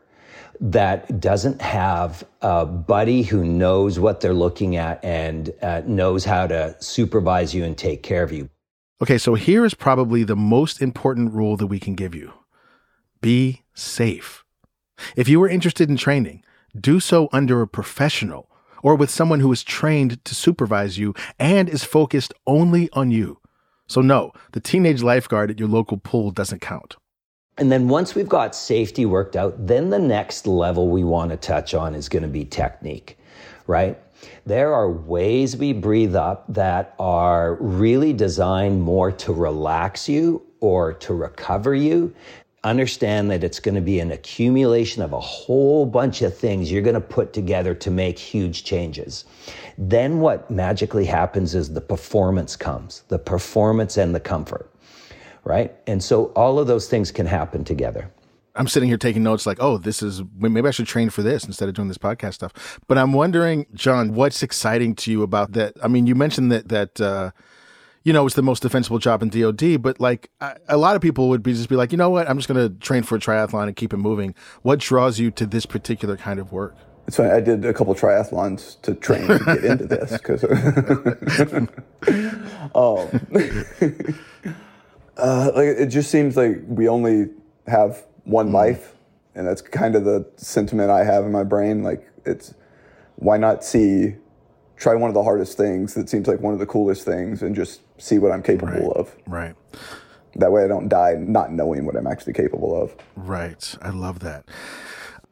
that 0.61 1.21
doesn't 1.21 1.63
have 1.63 2.25
a 2.43 2.67
buddy 2.67 3.23
who 3.23 3.45
knows 3.45 4.01
what 4.01 4.21
they're 4.21 4.35
looking 4.35 4.75
at 4.75 5.03
and 5.05 5.55
uh, 5.63 5.83
knows 5.87 6.25
how 6.25 6.49
to 6.49 6.75
supervise 6.81 7.55
you 7.55 7.65
and 7.65 7.79
take 7.79 8.03
care 8.03 8.25
of 8.25 8.33
you. 8.33 8.51
Okay, 9.01 9.19
so 9.19 9.35
here 9.35 9.65
is 9.65 9.73
probably 9.73 10.25
the 10.25 10.37
most 10.37 10.83
important 10.83 11.33
rule 11.33 11.57
that 11.57 11.69
we 11.69 11.79
can 11.79 11.95
give 11.95 12.15
you 12.15 12.33
be 13.21 13.63
safe. 13.73 14.45
If 15.15 15.29
you 15.29 15.41
are 15.43 15.49
interested 15.49 15.89
in 15.89 15.97
training, 15.97 16.43
do 16.79 17.01
so 17.01 17.29
under 17.33 17.63
a 17.63 17.69
professional 17.69 18.49
or 18.83 18.95
with 18.95 19.11
someone 19.11 19.41
who 19.41 19.53
is 19.53 19.63
trained 19.63 20.25
to 20.25 20.35
supervise 20.35 20.99
you 20.99 21.15
and 21.39 21.69
is 21.69 21.85
focused 21.85 22.33
only 22.47 22.89
on 22.93 23.11
you. 23.11 23.39
So, 23.87 24.01
no, 24.01 24.33
the 24.53 24.61
teenage 24.61 25.03
lifeguard 25.03 25.51
at 25.51 25.59
your 25.59 25.69
local 25.69 25.97
pool 25.97 26.31
doesn't 26.31 26.61
count. 26.61 26.97
And 27.59 27.71
then 27.71 27.89
once 27.89 28.15
we've 28.15 28.29
got 28.29 28.55
safety 28.55 29.05
worked 29.05 29.37
out, 29.37 29.67
then 29.67 29.91
the 29.91 29.99
next 29.99 30.47
level 30.47 30.89
we 30.89 31.05
want 31.05 31.31
to 31.31 31.37
touch 31.37 31.75
on 31.75 31.95
is 31.95 32.09
going 32.09 32.23
to 32.23 32.29
be 32.29 32.45
technique, 32.45 33.19
right? 33.67 33.99
There 34.47 34.73
are 34.73 34.91
ways 34.91 35.57
we 35.57 35.73
breathe 35.73 36.15
up 36.15 36.45
that 36.49 36.95
are 36.99 37.57
really 37.57 38.13
designed 38.13 38.83
more 38.83 39.13
to 39.13 39.33
relax 39.33 40.09
you 40.09 40.43
or 40.61 40.93
to 40.95 41.15
recover 41.15 41.75
you 41.75 42.15
understand 42.65 43.31
that 43.31 43.43
it's 43.43 43.59
going 43.59 43.75
to 43.75 43.81
be 43.81 44.01
an 44.01 44.13
accumulation 44.13 45.03
of 45.03 45.13
a 45.13 45.21
whole 45.21 45.87
bunch 45.87 46.21
of 46.23 46.37
things 46.37 46.71
you're 46.71 46.83
going 46.83 46.95
to 46.95 47.01
put 47.01 47.33
together 47.33 47.75
to 47.75 47.91
make 47.91 48.19
huge 48.19 48.65
changes. 48.65 49.25
Then 49.79 50.21
what 50.21 50.51
magically 50.51 51.07
happens 51.07 51.55
is 51.55 51.73
the 51.73 51.81
performance 51.81 52.57
comes, 52.57 53.03
the 53.09 53.19
performance 53.19 53.97
and 53.97 54.15
the 54.15 54.21
comfort, 54.21 54.71
right? 55.45 55.75
And 55.87 56.03
so 56.03 56.27
all 56.37 56.59
of 56.59 56.67
those 56.67 56.89
things 56.89 57.11
can 57.11 57.27
happen 57.27 57.65
together. 57.65 58.11
I'm 58.57 58.69
sitting 58.69 58.89
here 58.89 58.99
taking 58.99 59.23
notes 59.23 59.47
like, 59.47 59.59
oh, 59.61 59.79
this 59.79 60.03
is 60.03 60.23
maybe 60.37 60.69
I 60.69 60.73
should 60.73 60.87
train 60.87 61.09
for 61.09 61.23
this 61.23 61.45
instead 61.45 61.69
of 61.69 61.75
doing 61.75 61.89
this 61.89 61.99
podcast 61.99 62.35
stuff. 62.35 62.81
But 62.89 62.99
I'm 62.99 63.13
wondering, 63.13 63.67
John, 63.75 64.13
what's 64.15 64.43
exciting 64.43 64.97
to 64.97 65.11
you 65.11 65.23
about 65.23 65.53
that? 65.53 65.75
I 65.83 65.89
mean, 65.89 66.07
you 66.07 66.15
mentioned 66.15 66.51
that 66.53 66.69
that 66.69 67.01
uh, 67.01 67.31
you 68.03 68.13
know, 68.13 68.25
it's 68.27 68.35
the 68.35 68.43
most 68.43 68.63
defensible 68.63 68.99
job 68.99 69.23
in 69.23 69.29
DOD. 69.29 69.83
But 69.83 70.01
like 70.01 70.31
a 70.69 70.77
lot 70.77 70.97
of 70.97 71.03
people 71.03 71.29
would 71.29 71.43
be 71.43 71.53
just 71.53 71.69
be 71.69 71.77
like, 71.77 71.93
you 71.93 71.99
know 71.99 72.11
what, 72.11 72.29
I'm 72.29 72.39
just 72.39 72.49
going 72.49 72.69
to 72.69 72.75
train 72.79 73.03
for 73.03 73.17
a 73.17 73.19
triathlon 73.19 73.65
and 73.65 73.77
keep 73.77 73.93
it 73.93 73.99
moving. 73.99 74.35
What 74.63 74.79
draws 74.79 75.19
you 75.19 75.31
to 75.33 75.47
this 75.47 75.67
particular 75.67 76.17
kind 76.17 76.41
of 76.41 76.53
work? 76.53 76.77
It's 77.07 77.17
funny. 77.17 77.31
I 77.31 77.41
did 77.41 77.65
a 77.65 77.75
couple 77.75 77.95
triathlons 77.95 78.81
to 78.83 78.95
train 78.95 79.27
to 79.27 79.39
get 79.39 79.65
into 79.65 79.87
this 79.87 80.13
because, 80.13 80.45
um, 82.75 83.09
uh, 85.17 85.51
like 85.55 85.67
it 85.67 85.87
just 85.87 86.11
seems 86.11 86.37
like 86.37 86.61
we 86.67 86.89
only 86.89 87.31
have 87.67 88.05
one 88.25 88.51
mm. 88.51 88.53
life, 88.53 88.95
and 89.35 89.45
that's 89.47 89.61
kind 89.61 89.97
of 89.97 90.05
the 90.05 90.31
sentiment 90.37 90.91
I 90.91 91.03
have 91.03 91.25
in 91.25 91.33
my 91.33 91.43
brain. 91.43 91.83
Like 91.83 92.09
it's 92.25 92.55
why 93.17 93.39
not 93.39 93.65
see 93.65 94.15
try 94.77 94.95
one 94.95 95.11
of 95.11 95.15
the 95.15 95.23
hardest 95.23 95.57
things 95.57 95.95
that 95.95 96.09
seems 96.09 96.27
like 96.27 96.41
one 96.41 96.55
of 96.55 96.59
the 96.59 96.67
coolest 96.67 97.05
things 97.05 97.43
and 97.43 97.55
just 97.55 97.81
see 98.01 98.19
what 98.19 98.33
I'm 98.33 98.43
capable 98.43 98.73
right. 98.73 98.97
of. 98.97 99.15
Right. 99.27 99.55
That 100.37 100.53
way 100.53 100.65
I 100.65 100.69
don't 100.69 100.89
die 100.89 101.15
not 101.19 101.53
knowing 101.53 101.85
what 101.85 101.97
I'm 101.97 102.07
actually 102.07 102.33
capable 102.33 102.81
of. 102.81 102.95
Right. 103.17 103.75
I 103.83 103.91
love 103.91 104.21
that. 104.21 104.45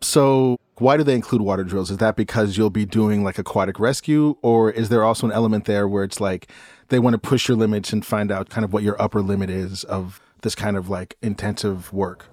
So, 0.00 0.58
why 0.76 0.96
do 0.96 1.02
they 1.02 1.14
include 1.14 1.42
water 1.42 1.64
drills? 1.64 1.90
Is 1.90 1.96
that 1.98 2.14
because 2.14 2.56
you'll 2.56 2.70
be 2.70 2.84
doing 2.84 3.24
like 3.24 3.38
aquatic 3.38 3.80
rescue, 3.80 4.36
or 4.42 4.70
is 4.70 4.90
there 4.90 5.02
also 5.02 5.26
an 5.26 5.32
element 5.32 5.64
there 5.64 5.88
where 5.88 6.04
it's 6.04 6.20
like 6.20 6.48
they 6.88 7.00
want 7.00 7.14
to 7.14 7.18
push 7.18 7.48
your 7.48 7.56
limits 7.56 7.92
and 7.92 8.06
find 8.06 8.30
out 8.30 8.48
kind 8.48 8.64
of 8.64 8.72
what 8.72 8.84
your 8.84 9.00
upper 9.02 9.20
limit 9.20 9.50
is 9.50 9.82
of 9.84 10.20
this 10.42 10.54
kind 10.54 10.76
of 10.76 10.88
like 10.88 11.16
intensive 11.20 11.92
work? 11.92 12.26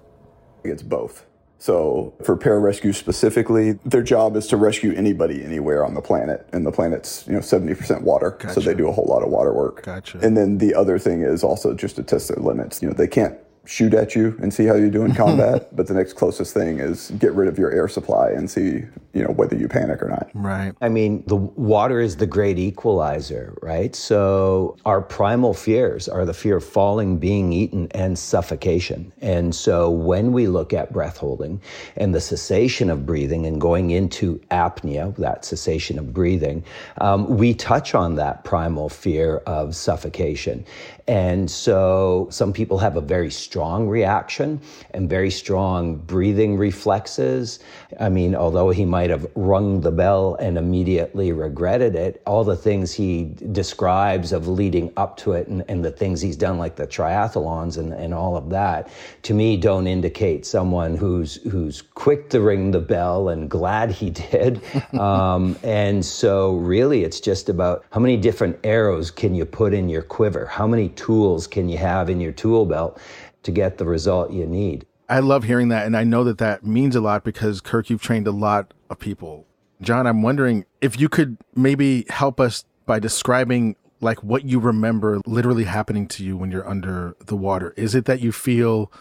It's 0.62 0.82
both. 0.82 1.26
So 1.58 2.14
for 2.22 2.36
pararescue 2.36 2.94
specifically, 2.94 3.72
their 3.84 4.02
job 4.02 4.36
is 4.36 4.46
to 4.48 4.56
rescue 4.56 4.92
anybody 4.92 5.42
anywhere 5.42 5.84
on 5.84 5.94
the 5.94 6.02
planet, 6.02 6.46
and 6.52 6.66
the 6.66 6.72
planet's 6.72 7.24
you 7.26 7.32
know 7.32 7.40
seventy 7.40 7.74
percent 7.74 8.02
water, 8.02 8.36
so 8.52 8.60
they 8.60 8.74
do 8.74 8.88
a 8.88 8.92
whole 8.92 9.06
lot 9.06 9.22
of 9.22 9.30
water 9.30 9.52
work. 9.52 9.82
Gotcha. 9.82 10.18
And 10.22 10.36
then 10.36 10.58
the 10.58 10.74
other 10.74 10.98
thing 10.98 11.22
is 11.22 11.42
also 11.42 11.74
just 11.74 11.96
to 11.96 12.02
test 12.02 12.28
their 12.28 12.42
limits. 12.42 12.82
You 12.82 12.88
know, 12.88 12.94
they 12.94 13.08
can't 13.08 13.38
shoot 13.66 13.94
at 13.94 14.14
you 14.14 14.36
and 14.40 14.52
see 14.52 14.64
how 14.64 14.74
you 14.74 14.90
do 14.90 15.04
in 15.04 15.14
combat. 15.22 15.74
but 15.74 15.86
the 15.86 15.94
next 15.94 16.14
closest 16.14 16.54
thing 16.54 16.80
is 16.80 17.10
get 17.18 17.32
rid 17.34 17.48
of 17.48 17.58
your 17.58 17.70
air 17.72 17.88
supply 17.88 18.30
and 18.30 18.50
see, 18.50 18.82
you 19.12 19.22
know, 19.22 19.30
whether 19.30 19.56
you 19.56 19.68
panic 19.68 20.02
or 20.02 20.08
not. 20.08 20.30
Right. 20.34 20.72
I 20.80 20.88
mean, 20.88 21.24
the 21.26 21.36
water 21.36 22.00
is 22.00 22.16
the 22.16 22.26
great 22.26 22.58
equalizer, 22.58 23.56
right? 23.62 23.94
So 23.94 24.76
our 24.84 25.02
primal 25.02 25.54
fears 25.54 26.08
are 26.08 26.24
the 26.24 26.34
fear 26.34 26.56
of 26.56 26.64
falling, 26.64 27.18
being 27.18 27.52
eaten, 27.52 27.88
and 27.92 28.18
suffocation. 28.18 29.12
And 29.20 29.54
so 29.54 29.90
when 29.90 30.32
we 30.32 30.46
look 30.46 30.72
at 30.72 30.92
breath 30.92 31.16
holding 31.16 31.60
and 31.96 32.14
the 32.14 32.20
cessation 32.20 32.90
of 32.90 33.06
breathing 33.06 33.46
and 33.46 33.60
going 33.60 33.90
into 33.90 34.38
apnea, 34.50 35.14
that 35.16 35.44
cessation 35.44 35.98
of 35.98 36.12
breathing, 36.12 36.64
um, 37.00 37.36
we 37.36 37.54
touch 37.54 37.94
on 37.94 38.16
that 38.16 38.44
primal 38.44 38.88
fear 38.88 39.38
of 39.46 39.74
suffocation. 39.74 40.64
And 41.08 41.48
so 41.48 42.26
some 42.30 42.52
people 42.52 42.78
have 42.78 42.96
a 42.96 43.00
very 43.00 43.30
strong 43.30 43.88
reaction 43.88 44.60
and 44.90 45.08
very 45.08 45.30
strong 45.30 45.96
breathing 45.96 46.56
reflexes. 46.56 47.60
I 48.00 48.08
mean, 48.08 48.34
although 48.34 48.70
he 48.70 48.84
might 48.84 49.10
have 49.10 49.26
rung 49.36 49.80
the 49.80 49.92
bell 49.92 50.34
and 50.40 50.58
immediately 50.58 51.30
regretted 51.30 51.94
it, 51.94 52.22
all 52.26 52.42
the 52.42 52.56
things 52.56 52.92
he 52.92 53.34
describes 53.52 54.32
of 54.32 54.48
leading 54.48 54.92
up 54.96 55.16
to 55.18 55.32
it 55.32 55.46
and, 55.46 55.64
and 55.68 55.84
the 55.84 55.92
things 55.92 56.20
he's 56.20 56.36
done, 56.36 56.58
like 56.58 56.74
the 56.74 56.86
triathlons 56.88 57.78
and, 57.78 57.92
and 57.92 58.12
all 58.12 58.36
of 58.36 58.50
that, 58.50 58.90
to 59.22 59.34
me 59.34 59.56
don't 59.56 59.86
indicate 59.86 60.44
someone 60.44 60.96
who's 60.96 61.36
who's 61.50 61.82
quick 61.82 62.28
to 62.30 62.40
ring 62.40 62.72
the 62.72 62.80
bell 62.80 63.28
and 63.28 63.48
glad 63.48 63.92
he 63.92 64.10
did. 64.10 64.60
um, 64.98 65.56
and 65.62 66.04
so 66.04 66.56
really 66.56 67.04
it's 67.04 67.20
just 67.20 67.48
about 67.48 67.84
how 67.90 68.00
many 68.00 68.16
different 68.16 68.58
arrows 68.64 69.10
can 69.12 69.36
you 69.36 69.44
put 69.44 69.72
in 69.72 69.88
your 69.88 70.02
quiver? 70.02 70.46
How 70.46 70.66
many 70.66 70.88
tools 70.96 71.46
can 71.46 71.68
you 71.68 71.78
have 71.78 72.10
in 72.10 72.20
your 72.20 72.32
tool 72.32 72.66
belt 72.66 73.00
to 73.42 73.50
get 73.50 73.78
the 73.78 73.84
result 73.84 74.32
you 74.32 74.46
need? 74.46 74.86
I 75.08 75.20
love 75.20 75.44
hearing 75.44 75.68
that. 75.68 75.86
And 75.86 75.96
I 75.96 76.04
know 76.04 76.24
that 76.24 76.38
that 76.38 76.64
means 76.64 76.96
a 76.96 77.00
lot 77.00 77.24
because, 77.24 77.60
Kirk, 77.60 77.90
you've 77.90 78.02
trained 78.02 78.26
a 78.26 78.32
lot 78.32 78.74
of 78.90 78.98
people. 78.98 79.46
John, 79.80 80.06
I'm 80.06 80.22
wondering 80.22 80.64
if 80.80 80.98
you 80.98 81.08
could 81.08 81.36
maybe 81.54 82.06
help 82.08 82.40
us 82.40 82.64
by 82.86 82.98
describing 82.98 83.76
like 84.00 84.22
what 84.22 84.44
you 84.44 84.58
remember 84.58 85.20
literally 85.26 85.64
happening 85.64 86.06
to 86.08 86.24
you 86.24 86.36
when 86.36 86.50
you're 86.50 86.68
under 86.68 87.16
the 87.24 87.36
water. 87.36 87.72
Is 87.76 87.94
it 87.94 88.04
that 88.06 88.20
you 88.20 88.32
feel 88.32 88.92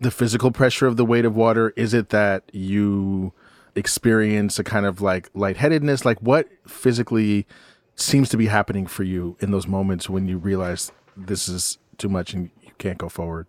the 0.00 0.10
physical 0.10 0.50
pressure 0.50 0.86
of 0.86 0.96
the 0.96 1.04
weight 1.04 1.24
of 1.24 1.36
water? 1.36 1.72
Is 1.76 1.94
it 1.94 2.10
that 2.10 2.44
you 2.52 3.32
experience 3.74 4.58
a 4.58 4.64
kind 4.64 4.86
of 4.86 5.00
like 5.00 5.30
lightheadedness? 5.34 6.04
Like 6.04 6.20
what 6.20 6.48
physically 6.66 7.46
seems 7.94 8.28
to 8.28 8.36
be 8.36 8.46
happening 8.46 8.86
for 8.86 9.02
you 9.02 9.36
in 9.40 9.50
those 9.50 9.66
moments 9.66 10.08
when 10.08 10.28
you 10.28 10.38
realize 10.38 10.92
this 11.26 11.48
is 11.48 11.78
too 11.98 12.08
much 12.08 12.32
and 12.32 12.50
you 12.62 12.70
can't 12.78 12.98
go 12.98 13.08
forward? 13.08 13.46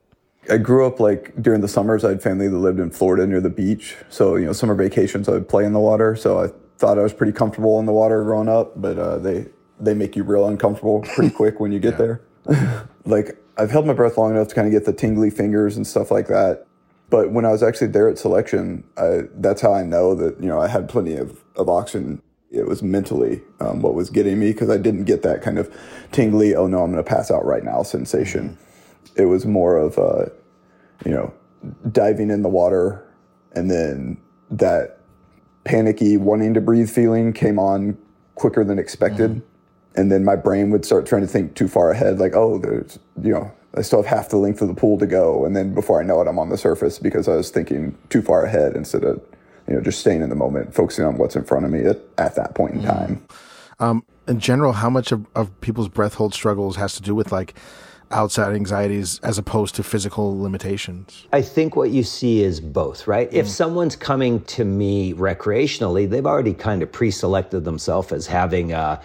I 0.49 0.57
grew 0.57 0.85
up 0.85 0.99
like 0.99 1.33
during 1.41 1.61
the 1.61 1.67
summers. 1.67 2.03
I 2.03 2.09
had 2.09 2.23
family 2.23 2.47
that 2.47 2.57
lived 2.57 2.79
in 2.79 2.89
Florida 2.89 3.27
near 3.27 3.41
the 3.41 3.49
beach. 3.49 3.95
So, 4.09 4.35
you 4.35 4.45
know, 4.45 4.53
summer 4.53 4.73
vacations, 4.73 5.29
I 5.29 5.33
would 5.33 5.49
play 5.49 5.65
in 5.65 5.73
the 5.73 5.79
water. 5.79 6.15
So 6.15 6.43
I 6.43 6.47
thought 6.77 6.97
I 6.97 7.03
was 7.03 7.13
pretty 7.13 7.33
comfortable 7.33 7.79
in 7.79 7.85
the 7.85 7.91
water 7.91 8.23
growing 8.23 8.47
up, 8.47 8.81
but 8.81 8.97
uh, 8.97 9.17
they, 9.19 9.47
they 9.79 9.93
make 9.93 10.15
you 10.15 10.23
real 10.23 10.47
uncomfortable 10.47 11.01
pretty 11.01 11.33
quick 11.33 11.59
when 11.59 11.71
you 11.71 11.79
get 11.79 11.97
there. 11.99 12.21
like, 13.05 13.37
I've 13.57 13.69
held 13.69 13.85
my 13.85 13.93
breath 13.93 14.17
long 14.17 14.31
enough 14.31 14.47
to 14.47 14.55
kind 14.55 14.67
of 14.67 14.71
get 14.71 14.85
the 14.85 14.93
tingly 14.93 15.29
fingers 15.29 15.75
and 15.75 15.85
stuff 15.85 16.11
like 16.11 16.27
that. 16.27 16.65
But 17.09 17.31
when 17.31 17.43
I 17.43 17.51
was 17.51 17.61
actually 17.61 17.87
there 17.87 18.07
at 18.07 18.17
selection, 18.17 18.83
I, 18.97 19.23
that's 19.35 19.61
how 19.61 19.73
I 19.73 19.83
know 19.83 20.15
that, 20.15 20.39
you 20.41 20.47
know, 20.47 20.61
I 20.61 20.67
had 20.67 20.87
plenty 20.87 21.15
of, 21.15 21.43
of 21.55 21.67
oxygen 21.67 22.21
it 22.51 22.65
was 22.65 22.81
mentally 22.81 23.41
um, 23.59 23.81
what 23.81 23.93
was 23.93 24.09
getting 24.09 24.39
me 24.39 24.51
because 24.51 24.69
I 24.69 24.77
didn't 24.77 25.05
get 25.05 25.21
that 25.23 25.41
kind 25.41 25.57
of 25.57 25.73
tingly, 26.11 26.55
oh 26.55 26.67
no, 26.67 26.83
I'm 26.83 26.91
going 26.91 27.03
to 27.03 27.07
pass 27.07 27.29
out 27.29 27.45
right 27.45 27.63
now 27.63 27.83
sensation. 27.83 28.57
It 29.15 29.25
was 29.25 29.45
more 29.45 29.77
of, 29.77 29.97
uh, 29.99 30.25
you 31.05 31.11
know, 31.11 31.33
diving 31.91 32.31
in 32.31 32.41
the 32.41 32.49
water 32.49 33.05
and 33.53 33.69
then 33.69 34.17
that 34.51 34.99
panicky, 35.63 36.17
wanting 36.17 36.53
to 36.55 36.61
breathe 36.61 36.89
feeling 36.89 37.33
came 37.33 37.59
on 37.59 37.97
quicker 38.35 38.63
than 38.63 38.79
expected. 38.79 39.31
Mm-hmm. 39.31 39.45
And 39.95 40.11
then 40.11 40.23
my 40.23 40.35
brain 40.35 40.71
would 40.71 40.85
start 40.85 41.05
trying 41.05 41.21
to 41.21 41.27
think 41.27 41.55
too 41.55 41.67
far 41.67 41.91
ahead, 41.91 42.19
like, 42.19 42.33
oh, 42.35 42.57
there's, 42.57 42.99
you 43.21 43.33
know, 43.33 43.51
I 43.75 43.81
still 43.81 44.01
have 44.01 44.17
half 44.17 44.29
the 44.29 44.37
length 44.37 44.61
of 44.61 44.67
the 44.67 44.73
pool 44.73 44.97
to 44.97 45.05
go. 45.05 45.45
And 45.45 45.55
then 45.55 45.75
before 45.75 45.99
I 45.99 46.03
know 46.03 46.21
it, 46.21 46.27
I'm 46.27 46.39
on 46.39 46.49
the 46.49 46.57
surface 46.57 46.97
because 46.97 47.27
I 47.27 47.35
was 47.35 47.49
thinking 47.49 47.97
too 48.09 48.21
far 48.21 48.43
ahead 48.43 48.75
instead 48.75 49.03
of 49.03 49.21
you 49.69 49.75
know, 49.75 49.81
just 49.81 49.99
staying 49.99 50.21
in 50.21 50.29
the 50.29 50.35
moment, 50.35 50.73
focusing 50.73 51.05
on 51.05 51.17
what's 51.17 51.35
in 51.35 51.43
front 51.43 51.65
of 51.65 51.71
me 51.71 51.81
at, 51.81 51.99
at 52.17 52.35
that 52.35 52.55
point 52.55 52.73
in 52.73 52.81
mm. 52.81 52.87
time. 52.87 53.27
Um, 53.79 54.03
in 54.27 54.39
general, 54.39 54.73
how 54.73 54.89
much 54.89 55.11
of, 55.11 55.25
of 55.35 55.61
people's 55.61 55.87
breath 55.87 56.15
hold 56.15 56.33
struggles 56.33 56.75
has 56.75 56.95
to 56.95 57.01
do 57.01 57.13
with 57.13 57.31
like 57.31 57.53
outside 58.11 58.55
anxieties 58.55 59.19
as 59.19 59.37
opposed 59.37 59.75
to 59.75 59.83
physical 59.83 60.41
limitations? 60.41 61.27
I 61.31 61.43
think 61.43 61.75
what 61.75 61.91
you 61.91 62.03
see 62.03 62.41
is 62.41 62.59
both, 62.59 63.07
right? 63.07 63.29
Mm. 63.29 63.35
If 63.35 63.47
someone's 63.47 63.95
coming 63.95 64.41
to 64.45 64.65
me 64.65 65.13
recreationally, 65.13 66.09
they've 66.09 66.25
already 66.25 66.53
kind 66.53 66.81
of 66.81 66.91
pre 66.91 67.11
selected 67.11 67.63
themselves 67.63 68.11
as 68.11 68.25
having 68.25 68.73
uh, 68.73 69.01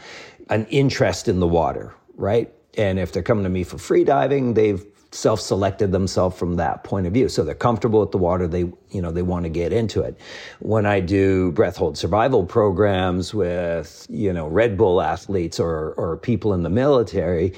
an 0.48 0.66
interest 0.70 1.28
in 1.28 1.40
the 1.40 1.46
water, 1.46 1.94
right? 2.16 2.52
And 2.76 2.98
if 2.98 3.12
they're 3.12 3.22
coming 3.22 3.44
to 3.44 3.50
me 3.50 3.64
for 3.64 3.78
free 3.78 4.02
diving, 4.02 4.54
they've 4.54 4.84
self-selected 5.14 5.92
themselves 5.92 6.36
from 6.36 6.56
that 6.56 6.82
point 6.82 7.06
of 7.06 7.12
view. 7.12 7.28
So 7.28 7.44
they're 7.44 7.54
comfortable 7.54 8.00
with 8.00 8.10
the 8.10 8.18
water. 8.18 8.48
They, 8.48 8.64
you 8.90 9.00
know, 9.00 9.12
they 9.12 9.22
want 9.22 9.44
to 9.44 9.48
get 9.48 9.72
into 9.72 10.02
it. 10.02 10.18
When 10.58 10.86
I 10.86 11.00
do 11.00 11.52
breath 11.52 11.76
hold 11.76 11.96
survival 11.96 12.44
programs 12.44 13.32
with, 13.32 14.06
you 14.10 14.32
know, 14.32 14.48
Red 14.48 14.76
Bull 14.76 15.00
athletes 15.00 15.60
or, 15.60 15.92
or 15.92 16.16
people 16.16 16.52
in 16.52 16.64
the 16.64 16.70
military, 16.70 17.52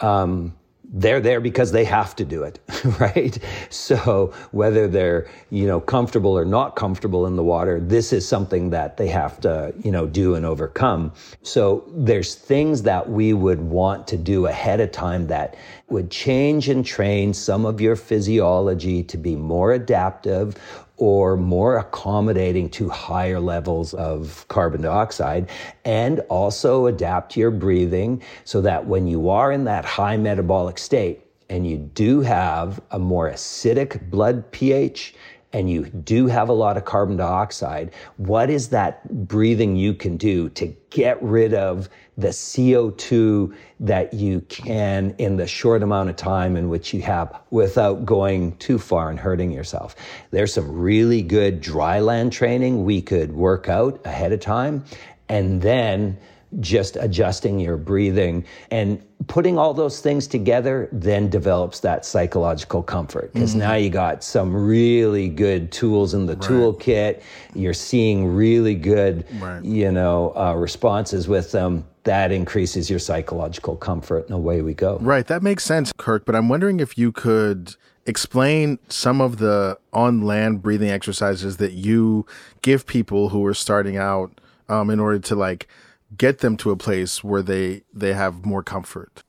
um, 0.00 0.54
they're 0.94 1.20
there 1.20 1.40
because 1.40 1.72
they 1.72 1.84
have 1.84 2.14
to 2.16 2.24
do 2.24 2.44
it, 2.44 2.60
right? 3.00 3.36
So 3.68 4.32
whether 4.52 4.86
they're, 4.86 5.28
you 5.50 5.66
know, 5.66 5.80
comfortable 5.80 6.38
or 6.38 6.44
not 6.44 6.76
comfortable 6.76 7.26
in 7.26 7.34
the 7.34 7.42
water, 7.42 7.80
this 7.80 8.12
is 8.12 8.26
something 8.26 8.70
that 8.70 8.96
they 8.96 9.08
have 9.08 9.40
to, 9.40 9.74
you 9.82 9.90
know, 9.90 10.06
do 10.06 10.36
and 10.36 10.46
overcome. 10.46 11.12
So 11.42 11.84
there's 11.92 12.36
things 12.36 12.82
that 12.82 13.10
we 13.10 13.32
would 13.32 13.60
want 13.60 14.06
to 14.08 14.16
do 14.16 14.46
ahead 14.46 14.80
of 14.80 14.92
time 14.92 15.26
that 15.26 15.56
would 15.88 16.12
change 16.12 16.68
and 16.68 16.86
train 16.86 17.34
some 17.34 17.66
of 17.66 17.80
your 17.80 17.96
physiology 17.96 19.02
to 19.02 19.18
be 19.18 19.34
more 19.34 19.72
adaptive 19.72 20.56
or 20.96 21.36
more 21.36 21.78
accommodating 21.78 22.68
to 22.70 22.88
higher 22.88 23.40
levels 23.40 23.94
of 23.94 24.46
carbon 24.48 24.82
dioxide 24.82 25.48
and 25.84 26.20
also 26.28 26.86
adapt 26.86 27.36
your 27.36 27.50
breathing 27.50 28.22
so 28.44 28.60
that 28.60 28.86
when 28.86 29.06
you 29.06 29.28
are 29.28 29.50
in 29.50 29.64
that 29.64 29.84
high 29.84 30.16
metabolic 30.16 30.78
state 30.78 31.24
and 31.50 31.68
you 31.68 31.76
do 31.76 32.20
have 32.20 32.80
a 32.92 32.98
more 32.98 33.30
acidic 33.30 34.08
blood 34.08 34.50
pH 34.52 35.14
and 35.52 35.70
you 35.70 35.84
do 35.84 36.26
have 36.26 36.48
a 36.48 36.52
lot 36.52 36.76
of 36.76 36.84
carbon 36.84 37.16
dioxide, 37.16 37.92
what 38.16 38.50
is 38.50 38.68
that 38.70 39.08
breathing 39.28 39.76
you 39.76 39.94
can 39.94 40.16
do 40.16 40.48
to 40.50 40.66
get 40.90 41.22
rid 41.22 41.54
of 41.54 41.88
the 42.16 42.28
CO2 42.28 43.54
that 43.80 44.14
you 44.14 44.40
can 44.42 45.14
in 45.18 45.36
the 45.36 45.46
short 45.46 45.82
amount 45.82 46.10
of 46.10 46.16
time 46.16 46.56
in 46.56 46.68
which 46.68 46.94
you 46.94 47.02
have 47.02 47.40
without 47.50 48.04
going 48.04 48.56
too 48.58 48.78
far 48.78 49.10
and 49.10 49.18
hurting 49.18 49.50
yourself? 49.50 49.96
There's 50.30 50.54
some 50.54 50.70
really 50.70 51.22
good 51.22 51.60
dry 51.60 52.00
land 52.00 52.32
training 52.32 52.84
we 52.84 53.02
could 53.02 53.32
work 53.32 53.68
out 53.68 54.00
ahead 54.04 54.32
of 54.32 54.40
time. 54.40 54.84
And 55.28 55.60
then 55.60 56.18
just 56.60 56.96
adjusting 56.96 57.58
your 57.58 57.76
breathing 57.76 58.44
and 58.70 59.02
putting 59.26 59.58
all 59.58 59.74
those 59.74 60.00
things 60.00 60.26
together 60.26 60.88
then 60.92 61.28
develops 61.28 61.80
that 61.80 62.04
psychological 62.04 62.82
comfort 62.82 63.32
because 63.32 63.50
mm-hmm. 63.50 63.60
now 63.60 63.74
you 63.74 63.90
got 63.90 64.22
some 64.22 64.54
really 64.54 65.28
good 65.28 65.72
tools 65.72 66.14
in 66.14 66.26
the 66.26 66.36
right. 66.36 66.42
toolkit 66.42 67.22
you're 67.54 67.74
seeing 67.74 68.26
really 68.26 68.74
good 68.74 69.26
right. 69.40 69.64
you 69.64 69.90
know 69.90 70.32
uh, 70.36 70.54
responses 70.54 71.26
with 71.26 71.50
them 71.50 71.84
that 72.04 72.32
increases 72.32 72.88
your 72.88 72.98
psychological 72.98 73.76
comfort 73.76 74.24
and 74.26 74.34
away 74.34 74.62
we 74.62 74.74
go 74.74 74.98
right 75.00 75.26
that 75.26 75.42
makes 75.42 75.64
sense 75.64 75.92
kirk 75.96 76.24
but 76.24 76.34
i'm 76.34 76.48
wondering 76.48 76.80
if 76.80 76.96
you 76.96 77.10
could 77.10 77.74
explain 78.06 78.78
some 78.88 79.20
of 79.20 79.38
the 79.38 79.78
on 79.92 80.22
land 80.22 80.62
breathing 80.62 80.90
exercises 80.90 81.56
that 81.56 81.72
you 81.72 82.26
give 82.62 82.86
people 82.86 83.30
who 83.30 83.44
are 83.46 83.54
starting 83.54 83.96
out 83.96 84.40
um, 84.68 84.90
in 84.90 85.00
order 85.00 85.18
to 85.18 85.34
like 85.34 85.68
get 86.16 86.38
them 86.38 86.56
to 86.58 86.70
a 86.70 86.76
place 86.76 87.24
where 87.24 87.42
they 87.42 87.82
they 87.92 88.12
have 88.12 88.44
more 88.44 88.62
comfort? 88.62 89.22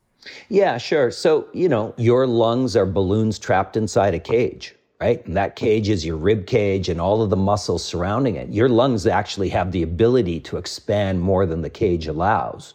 Yeah, 0.50 0.78
sure. 0.78 1.12
So, 1.12 1.48
you 1.54 1.70
know, 1.70 1.94
your 1.98 2.26
lungs 2.26 2.76
are 2.76 2.86
balloons 2.86 3.38
trapped 3.38 3.78
inside 3.78 4.16
a 4.16 4.20
cage, 4.20 4.75
right? 5.00 5.26
And 5.26 5.36
that 5.36 5.56
cage 5.56 5.90
is 5.90 6.06
your 6.06 6.16
rib 6.16 6.48
cage 6.48 6.90
and 6.90 7.02
all 7.02 7.22
of 7.22 7.30
the 7.30 7.36
muscles 7.36 7.84
surrounding 7.84 8.36
it. 8.36 8.50
Your 8.50 8.70
lungs 8.70 9.06
actually 9.06 9.50
have 9.50 9.72
the 9.72 9.84
ability 9.84 10.40
to 10.42 10.58
expand 10.58 11.22
more 11.22 11.46
than 11.46 11.62
the 11.62 11.70
cage 11.70 12.08
allows. 12.08 12.74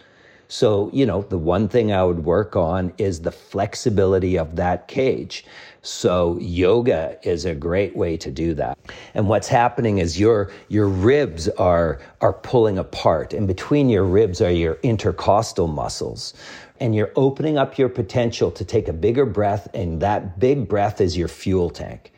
So, 0.48 0.90
you 0.92 1.06
know, 1.06 1.22
the 1.22 1.38
one 1.38 1.68
thing 1.68 1.92
I 1.92 2.02
would 2.02 2.24
work 2.24 2.56
on 2.56 2.92
is 2.98 3.20
the 3.20 3.30
flexibility 3.30 4.36
of 4.36 4.56
that 4.56 4.88
cage. 4.88 5.44
So 5.82 6.36
yoga 6.40 7.18
is 7.22 7.44
a 7.44 7.54
great 7.54 7.96
way 7.96 8.16
to 8.16 8.32
do 8.32 8.52
that. 8.54 8.76
And 9.14 9.28
what's 9.28 9.46
happening 9.46 9.98
is 9.98 10.18
your 10.18 10.50
your 10.68 10.88
ribs 10.88 11.48
are 11.50 12.00
are 12.20 12.32
pulling 12.32 12.78
apart 12.78 13.32
and 13.32 13.46
between 13.46 13.88
your 13.88 14.04
ribs 14.04 14.42
are 14.42 14.50
your 14.50 14.78
intercostal 14.82 15.68
muscles. 15.68 16.34
And 16.80 16.94
you're 16.94 17.12
opening 17.14 17.58
up 17.58 17.78
your 17.78 17.90
potential 17.90 18.50
to 18.52 18.64
take 18.64 18.88
a 18.88 18.92
bigger 18.92 19.26
breath 19.26 19.68
and 19.74 20.00
that 20.00 20.40
big 20.40 20.68
breath 20.68 21.00
is 21.00 21.16
your 21.16 21.28
fuel 21.28 21.70
tank. 21.70 22.12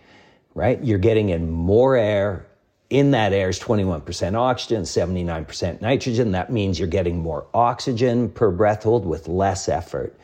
Right? 0.55 0.83
You're 0.83 0.99
getting 0.99 1.31
in 1.31 1.51
more 1.51 1.97
air 1.97 2.47
in 2.93 3.11
that 3.13 3.33
air 3.33 3.49
is 3.49 3.59
21% 3.59 4.37
oxygen, 4.37 4.83
79% 4.83 5.81
nitrogen. 5.81 6.33
That 6.33 6.53
means 6.53 6.79
you're 6.79 6.89
getting 6.89 7.19
more 7.19 7.47
oxygen 7.55 8.29
per 8.29 8.51
breath 8.51 8.83
hold 8.83 9.07
with 9.07 9.29
less 9.29 9.67
effort. 9.67 10.15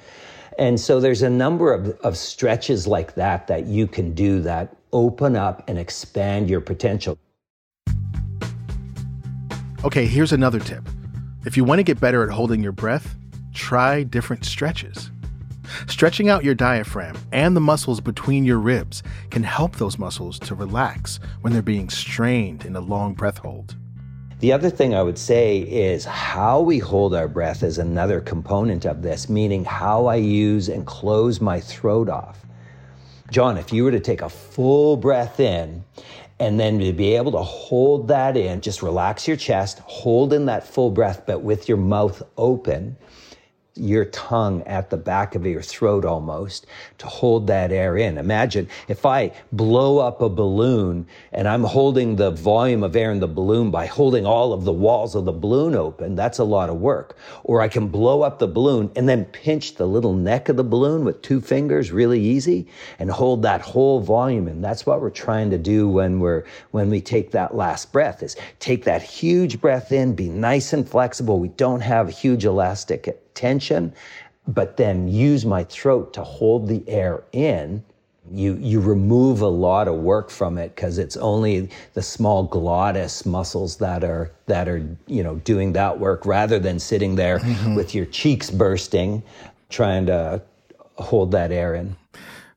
And 0.58 0.78
so 0.78 1.00
there's 1.00 1.22
a 1.22 1.30
number 1.30 1.72
of, 1.72 1.88
of 2.00 2.18
stretches 2.18 2.86
like 2.86 3.14
that 3.14 3.46
that 3.46 3.66
you 3.66 3.86
can 3.86 4.12
do 4.12 4.40
that 4.40 4.76
open 4.92 5.34
up 5.34 5.64
and 5.66 5.78
expand 5.78 6.50
your 6.50 6.60
potential. 6.60 7.16
Okay, 9.84 10.04
here's 10.04 10.32
another 10.32 10.58
tip. 10.58 10.86
If 11.46 11.56
you 11.56 11.64
want 11.64 11.78
to 11.78 11.84
get 11.84 12.00
better 12.00 12.22
at 12.22 12.30
holding 12.30 12.62
your 12.62 12.72
breath, 12.72 13.14
try 13.58 14.04
different 14.04 14.44
stretches. 14.44 15.10
Stretching 15.86 16.30
out 16.30 16.44
your 16.44 16.54
diaphragm 16.54 17.18
and 17.32 17.54
the 17.54 17.60
muscles 17.60 18.00
between 18.00 18.44
your 18.44 18.58
ribs 18.58 19.02
can 19.30 19.42
help 19.42 19.76
those 19.76 19.98
muscles 19.98 20.38
to 20.38 20.54
relax 20.54 21.20
when 21.42 21.52
they're 21.52 21.60
being 21.60 21.90
strained 21.90 22.64
in 22.64 22.76
a 22.76 22.80
long 22.80 23.12
breath 23.12 23.38
hold. 23.38 23.76
The 24.40 24.52
other 24.52 24.70
thing 24.70 24.94
I 24.94 25.02
would 25.02 25.18
say 25.18 25.58
is 25.58 26.04
how 26.04 26.60
we 26.60 26.78
hold 26.78 27.12
our 27.12 27.26
breath 27.26 27.64
is 27.64 27.78
another 27.78 28.20
component 28.20 28.86
of 28.86 29.02
this, 29.02 29.28
meaning 29.28 29.64
how 29.64 30.06
I 30.06 30.14
use 30.14 30.68
and 30.68 30.86
close 30.86 31.40
my 31.40 31.60
throat 31.60 32.08
off. 32.08 32.46
John, 33.30 33.58
if 33.58 33.72
you 33.72 33.82
were 33.84 33.90
to 33.90 34.00
take 34.00 34.22
a 34.22 34.28
full 34.28 34.96
breath 34.96 35.40
in 35.40 35.84
and 36.38 36.58
then 36.58 36.78
to 36.78 36.92
be 36.92 37.16
able 37.16 37.32
to 37.32 37.42
hold 37.42 38.06
that 38.08 38.36
in, 38.36 38.60
just 38.60 38.80
relax 38.80 39.26
your 39.26 39.36
chest, 39.36 39.80
hold 39.80 40.32
in 40.32 40.46
that 40.46 40.66
full 40.66 40.90
breath, 40.90 41.24
but 41.26 41.42
with 41.42 41.68
your 41.68 41.76
mouth 41.76 42.22
open 42.36 42.96
your 43.78 44.04
tongue 44.06 44.62
at 44.64 44.90
the 44.90 44.96
back 44.96 45.34
of 45.34 45.46
your 45.46 45.62
throat 45.62 46.04
almost 46.04 46.66
to 46.98 47.06
hold 47.06 47.46
that 47.46 47.72
air 47.72 47.96
in. 47.96 48.18
Imagine 48.18 48.68
if 48.88 49.06
I 49.06 49.32
blow 49.52 49.98
up 49.98 50.20
a 50.20 50.28
balloon 50.28 51.06
and 51.32 51.48
I'm 51.48 51.64
holding 51.64 52.16
the 52.16 52.30
volume 52.30 52.82
of 52.82 52.96
air 52.96 53.10
in 53.10 53.20
the 53.20 53.28
balloon 53.28 53.70
by 53.70 53.86
holding 53.86 54.26
all 54.26 54.52
of 54.52 54.64
the 54.64 54.72
walls 54.72 55.14
of 55.14 55.24
the 55.24 55.32
balloon 55.32 55.74
open, 55.74 56.16
that's 56.16 56.38
a 56.38 56.44
lot 56.44 56.70
of 56.70 56.76
work. 56.76 57.16
Or 57.44 57.60
I 57.60 57.68
can 57.68 57.88
blow 57.88 58.22
up 58.22 58.38
the 58.38 58.48
balloon 58.48 58.90
and 58.96 59.08
then 59.08 59.24
pinch 59.26 59.76
the 59.76 59.86
little 59.86 60.14
neck 60.14 60.48
of 60.48 60.56
the 60.56 60.64
balloon 60.64 61.04
with 61.04 61.22
two 61.22 61.40
fingers 61.40 61.92
really 61.92 62.20
easy 62.20 62.66
and 62.98 63.10
hold 63.10 63.42
that 63.42 63.60
whole 63.60 64.00
volume 64.00 64.48
in. 64.48 64.60
That's 64.60 64.86
what 64.86 65.00
we're 65.00 65.10
trying 65.10 65.50
to 65.50 65.58
do 65.58 65.88
when 65.88 66.20
we're 66.20 66.44
when 66.72 66.90
we 66.90 67.00
take 67.00 67.30
that 67.32 67.54
last 67.54 67.92
breath 67.92 68.22
is 68.22 68.36
take 68.58 68.84
that 68.84 69.02
huge 69.02 69.60
breath 69.60 69.92
in, 69.92 70.14
be 70.14 70.28
nice 70.28 70.72
and 70.72 70.88
flexible. 70.88 71.38
We 71.38 71.48
don't 71.48 71.80
have 71.80 72.08
huge 72.08 72.44
elastic 72.44 73.08
tension, 73.38 73.92
but 74.48 74.76
then 74.76 75.08
use 75.08 75.46
my 75.46 75.64
throat 75.64 76.12
to 76.14 76.24
hold 76.24 76.68
the 76.68 76.82
air 76.88 77.22
in, 77.32 77.82
you, 78.30 78.54
you 78.60 78.80
remove 78.80 79.40
a 79.40 79.48
lot 79.48 79.88
of 79.88 79.94
work 79.96 80.30
from 80.30 80.58
it 80.58 80.74
because 80.74 80.98
it's 80.98 81.16
only 81.16 81.70
the 81.94 82.02
small 82.02 82.42
glottis 82.44 83.24
muscles 83.24 83.76
that 83.78 84.04
are 84.04 84.30
that 84.46 84.68
are 84.68 84.84
you 85.06 85.22
know 85.22 85.36
doing 85.36 85.72
that 85.72 85.98
work 85.98 86.26
rather 86.26 86.58
than 86.58 86.78
sitting 86.78 87.14
there 87.14 87.38
mm-hmm. 87.38 87.74
with 87.74 87.94
your 87.94 88.04
cheeks 88.06 88.50
bursting 88.50 89.22
trying 89.70 90.06
to 90.06 90.42
hold 90.96 91.30
that 91.32 91.52
air 91.52 91.74
in. 91.74 91.96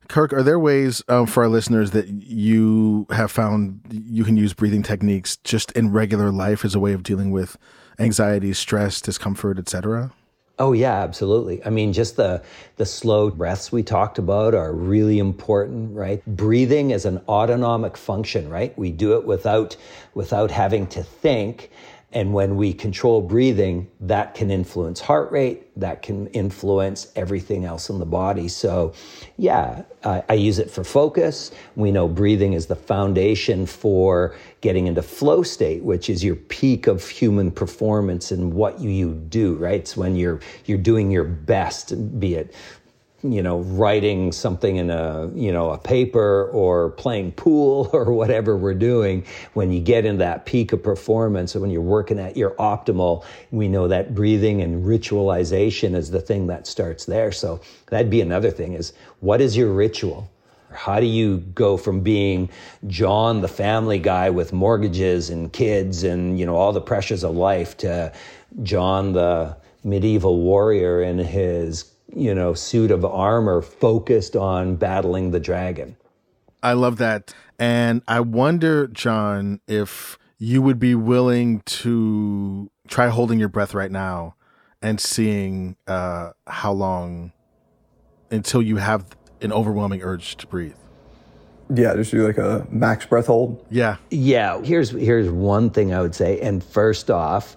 Kirk, 0.07 0.33
are 0.33 0.43
there 0.43 0.59
ways 0.59 1.01
um, 1.07 1.25
for 1.25 1.43
our 1.43 1.49
listeners 1.49 1.91
that 1.91 2.07
you 2.07 3.07
have 3.11 3.31
found 3.31 3.79
you 3.89 4.25
can 4.25 4.35
use 4.35 4.53
breathing 4.53 4.83
techniques 4.83 5.37
just 5.37 5.71
in 5.71 5.93
regular 5.93 6.31
life 6.31 6.65
as 6.65 6.75
a 6.75 6.79
way 6.79 6.91
of 6.91 7.01
dealing 7.01 7.31
with 7.31 7.57
anxiety, 7.97 8.51
stress, 8.51 8.99
discomfort, 8.99 9.57
etc.? 9.57 10.11
Oh 10.61 10.73
yeah, 10.73 11.01
absolutely. 11.01 11.65
I 11.65 11.71
mean, 11.71 11.91
just 11.91 12.17
the 12.17 12.43
the 12.77 12.85
slow 12.85 13.31
breaths 13.31 13.71
we 13.71 13.81
talked 13.81 14.19
about 14.19 14.53
are 14.53 14.71
really 14.71 15.17
important, 15.17 15.95
right? 15.95 16.23
Breathing 16.27 16.91
is 16.91 17.03
an 17.03 17.19
autonomic 17.27 17.97
function, 17.97 18.47
right? 18.47 18.77
We 18.77 18.91
do 18.91 19.17
it 19.17 19.25
without 19.25 19.75
without 20.13 20.51
having 20.51 20.85
to 20.89 21.01
think. 21.01 21.71
And 22.13 22.33
when 22.33 22.57
we 22.57 22.73
control 22.73 23.21
breathing, 23.21 23.89
that 24.01 24.35
can 24.35 24.51
influence 24.51 24.99
heart 24.99 25.31
rate, 25.31 25.67
that 25.79 26.01
can 26.01 26.27
influence 26.27 27.09
everything 27.15 27.63
else 27.63 27.89
in 27.89 27.99
the 27.99 28.05
body. 28.05 28.49
So, 28.49 28.93
yeah, 29.37 29.83
I, 30.03 30.21
I, 30.27 30.33
use 30.33 30.59
it 30.59 30.69
for 30.69 30.83
focus. 30.83 31.51
We 31.77 31.89
know 31.89 32.09
breathing 32.09 32.51
is 32.51 32.65
the 32.65 32.75
foundation 32.75 33.65
for 33.65 34.35
getting 34.59 34.87
into 34.87 35.01
flow 35.01 35.41
state, 35.41 35.83
which 35.83 36.09
is 36.09 36.21
your 36.21 36.35
peak 36.35 36.87
of 36.87 37.07
human 37.07 37.49
performance 37.49 38.31
and 38.31 38.53
what 38.53 38.81
you, 38.81 38.89
you 38.89 39.13
do, 39.13 39.55
right? 39.55 39.79
It's 39.79 39.95
when 39.95 40.17
you're 40.17 40.41
you're 40.65 40.77
doing 40.77 41.11
your 41.11 41.23
best, 41.23 42.19
be 42.19 42.35
it 42.35 42.53
you 43.23 43.43
know, 43.43 43.59
writing 43.59 44.31
something 44.31 44.77
in 44.77 44.89
a, 44.89 45.29
you 45.35 45.51
know, 45.51 45.71
a 45.71 45.77
paper 45.77 46.49
or 46.51 46.89
playing 46.91 47.31
pool 47.33 47.89
or 47.93 48.11
whatever 48.13 48.57
we're 48.57 48.73
doing, 48.73 49.25
when 49.53 49.71
you 49.71 49.79
get 49.79 50.05
in 50.05 50.17
that 50.17 50.45
peak 50.45 50.71
of 50.73 50.81
performance 50.81 51.55
or 51.55 51.59
when 51.59 51.69
you're 51.69 51.81
working 51.81 52.19
at 52.19 52.35
your 52.35 52.51
optimal, 52.51 53.23
we 53.51 53.67
know 53.67 53.87
that 53.87 54.15
breathing 54.15 54.61
and 54.61 54.85
ritualization 54.85 55.95
is 55.95 56.11
the 56.11 56.21
thing 56.21 56.47
that 56.47 56.65
starts 56.65 57.05
there. 57.05 57.31
So 57.31 57.61
that'd 57.87 58.09
be 58.09 58.21
another 58.21 58.51
thing 58.51 58.73
is 58.73 58.93
what 59.19 59.41
is 59.41 59.55
your 59.55 59.71
ritual? 59.71 60.29
How 60.71 61.01
do 61.01 61.05
you 61.05 61.39
go 61.53 61.75
from 61.75 61.99
being 61.99 62.49
John, 62.87 63.41
the 63.41 63.49
family 63.49 63.99
guy 63.99 64.29
with 64.29 64.53
mortgages 64.53 65.29
and 65.29 65.51
kids 65.51 66.03
and, 66.03 66.39
you 66.39 66.45
know, 66.45 66.55
all 66.55 66.71
the 66.71 66.81
pressures 66.81 67.25
of 67.25 67.35
life 67.35 67.75
to 67.77 68.13
John, 68.63 69.11
the 69.11 69.57
medieval 69.83 70.39
warrior 70.39 71.01
in 71.01 71.17
his 71.17 71.90
you 72.15 72.33
know, 72.33 72.53
suit 72.53 72.91
of 72.91 73.05
armor 73.05 73.61
focused 73.61 74.35
on 74.35 74.75
battling 74.75 75.31
the 75.31 75.39
dragon. 75.39 75.95
I 76.63 76.73
love 76.73 76.97
that. 76.97 77.33
And 77.57 78.01
I 78.07 78.19
wonder, 78.19 78.87
John, 78.87 79.59
if 79.67 80.17
you 80.37 80.61
would 80.61 80.79
be 80.79 80.95
willing 80.95 81.61
to 81.65 82.69
try 82.87 83.07
holding 83.09 83.39
your 83.39 83.49
breath 83.49 83.73
right 83.73 83.91
now 83.91 84.35
and 84.81 84.99
seeing 84.99 85.75
uh, 85.87 86.31
how 86.47 86.71
long 86.71 87.31
until 88.31 88.61
you 88.61 88.77
have 88.77 89.05
an 89.41 89.51
overwhelming 89.51 90.01
urge 90.01 90.37
to 90.37 90.47
breathe. 90.47 90.75
Yeah, 91.73 91.95
just 91.95 92.11
do 92.11 92.25
like 92.25 92.37
a 92.37 92.67
max 92.69 93.05
breath 93.05 93.27
hold. 93.27 93.65
Yeah. 93.69 93.97
Yeah. 94.09 94.61
Here's 94.61 94.89
here's 94.89 95.29
one 95.29 95.69
thing 95.69 95.93
I 95.93 96.01
would 96.01 96.15
say. 96.15 96.39
And 96.41 96.63
first 96.63 97.09
off, 97.09 97.55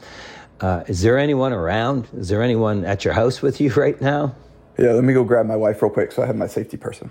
uh, 0.61 0.85
is 0.87 1.03
there 1.03 1.19
anyone 1.19 1.53
around? 1.53 2.07
Is 2.15 2.29
there 2.29 2.43
anyone 2.43 2.85
at 2.85 3.05
your 3.05 3.15
house 3.15 3.43
with 3.43 3.61
you 3.61 3.73
right 3.77 4.01
now? 4.01 4.35
Yeah, 4.79 4.93
let 4.93 5.05
me 5.05 5.13
go 5.13 5.23
grab 5.23 5.47
my 5.47 5.57
wife 5.57 5.81
real 5.83 5.91
quick 5.91 6.11
so 6.11 6.23
I 6.23 6.27
have 6.27 6.37
my 6.37 6.49
safety 6.49 6.77
person. 6.77 7.11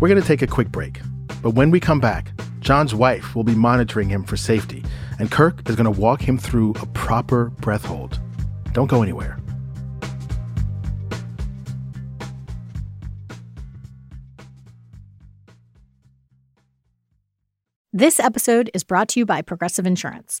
We're 0.00 0.08
going 0.08 0.20
to 0.20 0.26
take 0.26 0.40
a 0.40 0.46
quick 0.46 0.70
break. 0.70 1.00
But 1.42 1.50
when 1.50 1.70
we 1.70 1.78
come 1.78 2.00
back, 2.00 2.32
John's 2.60 2.94
wife 2.94 3.34
will 3.34 3.44
be 3.44 3.54
monitoring 3.54 4.08
him 4.08 4.24
for 4.24 4.36
safety, 4.36 4.82
and 5.18 5.30
Kirk 5.30 5.68
is 5.68 5.76
going 5.76 5.92
to 5.92 6.00
walk 6.00 6.22
him 6.22 6.38
through 6.38 6.70
a 6.80 6.86
proper 6.86 7.50
breath 7.50 7.84
hold. 7.84 8.18
Don't 8.72 8.86
go 8.86 9.02
anywhere. 9.02 9.38
This 17.92 18.20
episode 18.20 18.70
is 18.72 18.84
brought 18.84 19.08
to 19.10 19.20
you 19.20 19.26
by 19.26 19.42
Progressive 19.42 19.84
Insurance. 19.84 20.40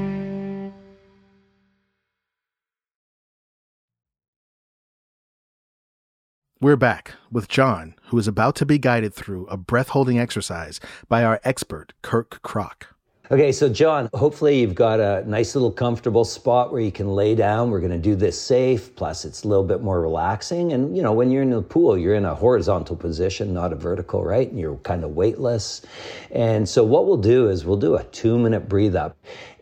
We're 6.61 6.75
back 6.75 7.15
with 7.31 7.47
John, 7.47 7.95
who 8.09 8.19
is 8.19 8.27
about 8.27 8.55
to 8.57 8.67
be 8.67 8.77
guided 8.77 9.15
through 9.15 9.47
a 9.47 9.57
breath 9.57 9.89
holding 9.89 10.19
exercise 10.19 10.79
by 11.09 11.23
our 11.23 11.41
expert, 11.43 11.93
Kirk 12.03 12.39
Krack. 12.43 12.83
Okay, 13.31 13.51
so 13.51 13.67
John, 13.67 14.09
hopefully 14.13 14.59
you've 14.59 14.75
got 14.75 14.99
a 14.99 15.23
nice 15.27 15.55
little 15.55 15.71
comfortable 15.71 16.25
spot 16.25 16.71
where 16.71 16.81
you 16.81 16.91
can 16.91 17.15
lay 17.15 17.33
down. 17.33 17.71
We're 17.71 17.79
going 17.79 17.93
to 17.93 17.97
do 17.97 18.13
this 18.13 18.39
safe, 18.39 18.95
plus 18.95 19.25
it's 19.25 19.43
a 19.43 19.47
little 19.47 19.63
bit 19.63 19.81
more 19.81 20.01
relaxing. 20.01 20.73
And, 20.73 20.95
you 20.95 21.01
know, 21.01 21.13
when 21.13 21.31
you're 21.31 21.41
in 21.41 21.49
the 21.49 21.61
pool, 21.63 21.97
you're 21.97 22.13
in 22.13 22.25
a 22.25 22.35
horizontal 22.35 22.95
position, 22.95 23.53
not 23.53 23.71
a 23.71 23.75
vertical, 23.75 24.23
right? 24.23 24.47
And 24.47 24.59
you're 24.59 24.75
kind 24.79 25.03
of 25.03 25.15
weightless. 25.15 25.81
And 26.29 26.67
so 26.67 26.83
what 26.83 27.07
we'll 27.07 27.15
do 27.15 27.49
is 27.49 27.65
we'll 27.65 27.77
do 27.77 27.95
a 27.95 28.03
two 28.03 28.37
minute 28.37 28.69
breathe 28.69 28.97
up. 28.97 29.17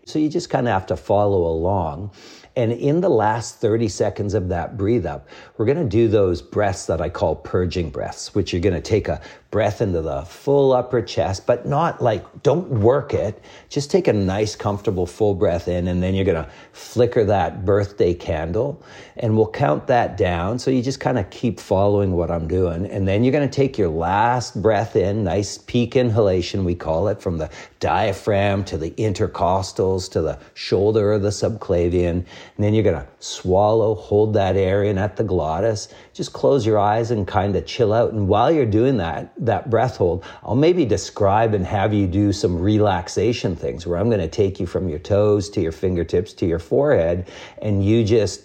So 0.10 0.20
you 0.20 0.30
just 0.30 0.50
kind 0.50 0.68
of 0.68 0.74
have 0.74 0.88
to 0.88 0.98
follow 0.98 1.46
along. 1.46 2.12
And 2.56 2.72
in 2.72 3.00
the 3.00 3.10
last 3.10 3.62
30 3.62 3.88
seconds 3.88 4.34
of 4.34 4.50
that 4.50 4.76
breathe 4.76 5.06
up, 5.06 5.30
we're 5.58 5.66
going 5.66 5.78
to 5.78 5.86
do 5.86 6.08
those 6.08 6.42
breaths 6.42 6.88
that 6.88 7.00
I 7.00 7.08
call 7.08 7.36
purging 7.36 7.90
breaths, 7.90 8.34
which 8.34 8.52
you're 8.52 8.62
going 8.62 8.76
to 8.76 8.82
take 8.82 9.08
a 9.08 9.22
breath 9.52 9.82
into 9.82 10.02
the 10.02 10.22
full 10.24 10.74
upper 10.74 11.02
chest, 11.02 11.48
but 11.48 11.66
not 11.66 12.02
like, 12.02 12.44
don't 12.44 12.70
work 12.70 13.16
it. 13.16 13.44
Just 13.68 13.90
take 13.90 14.08
a 14.08 14.14
nice, 14.14 14.56
comfortable 14.56 15.08
full 15.08 15.34
breath 15.34 15.68
in, 15.68 15.88
and 15.88 16.04
then 16.04 16.14
you're 16.14 16.26
to 16.44 16.52
flicker 16.72 17.26
that 17.26 17.66
birthday 17.66 18.14
candle, 18.14 18.84
and 19.18 19.36
we'll 19.36 19.50
count 19.50 19.88
that 19.88 20.18
down. 20.18 20.60
So 20.60 20.70
you 20.70 20.84
just 20.84 21.00
kind 21.00 21.18
of 21.18 21.30
keep 21.32 21.60
following 21.60 22.12
what 22.12 22.30
I'm 22.30 22.48
doing. 22.48 22.86
And 22.86 23.08
then 23.08 23.24
you're 23.24 23.32
to 23.50 23.56
take 23.56 23.78
your 23.78 23.90
last 23.90 24.62
breath 24.62 24.96
in, 24.96 25.24
nice 25.24 25.58
peak 25.58 25.96
inhalation, 25.96 26.64
we 26.64 26.76
call 26.76 27.08
it, 27.08 27.20
from 27.20 27.40
the 27.40 27.50
diaphragm 27.80 28.64
to 28.66 28.78
the 28.78 28.92
intercostals 28.92 30.12
to 30.12 30.22
the 30.22 30.38
shoulder 30.54 31.14
or 31.14 31.20
the 31.20 31.30
subclavian. 31.30 32.10
And 32.10 32.26
then 32.58 32.76
you're 32.76 32.84
to 33.04 33.08
swallow, 33.20 33.96
hold 33.96 34.34
that 34.34 34.56
air 34.56 34.84
in 34.84 34.98
at 34.98 35.16
the 35.16 35.24
glottis. 35.24 35.90
Just 36.14 36.34
close 36.34 36.66
your 36.66 36.78
eyes 36.78 37.12
and 37.12 37.28
kind 37.28 37.56
of 37.56 37.66
chill 37.66 37.94
out. 37.94 38.14
And 38.14 38.28
while 38.28 38.52
you're 38.52 38.66
doing 38.66 38.98
that, 38.98 39.34
that 39.38 39.70
breath 39.70 39.98
hold, 39.98 40.24
I'll 40.44 40.56
maybe 40.56 40.86
describe 40.86 41.54
and 41.54 41.66
have 41.66 41.94
you 41.94 42.08
do 42.08 42.32
some 42.32 42.60
relaxation 42.60 43.56
things 43.56 43.86
where 43.86 44.00
I'm 44.00 44.10
going 44.10 44.22
to 44.22 44.28
take 44.28 44.60
you 44.60 44.66
from 44.66 44.88
your 44.90 45.00
toes 45.00 45.50
to 45.52 45.62
your 45.62 45.72
fingertips 45.72 46.34
to 46.34 46.46
your 46.46 46.60
forehead 46.60 47.30
and 47.62 47.84
you 47.84 48.04
just 48.04 48.44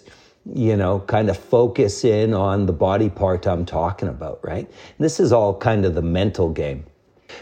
you 0.53 0.77
know, 0.77 0.99
kind 0.99 1.29
of 1.29 1.37
focus 1.37 2.03
in 2.03 2.33
on 2.33 2.67
the 2.67 2.73
body 2.73 3.09
part 3.09 3.47
I'm 3.47 3.65
talking 3.65 4.09
about, 4.09 4.39
right? 4.43 4.69
This 4.99 5.19
is 5.19 5.31
all 5.31 5.57
kind 5.57 5.85
of 5.85 5.95
the 5.95 6.03
mental 6.03 6.49
game. 6.49 6.85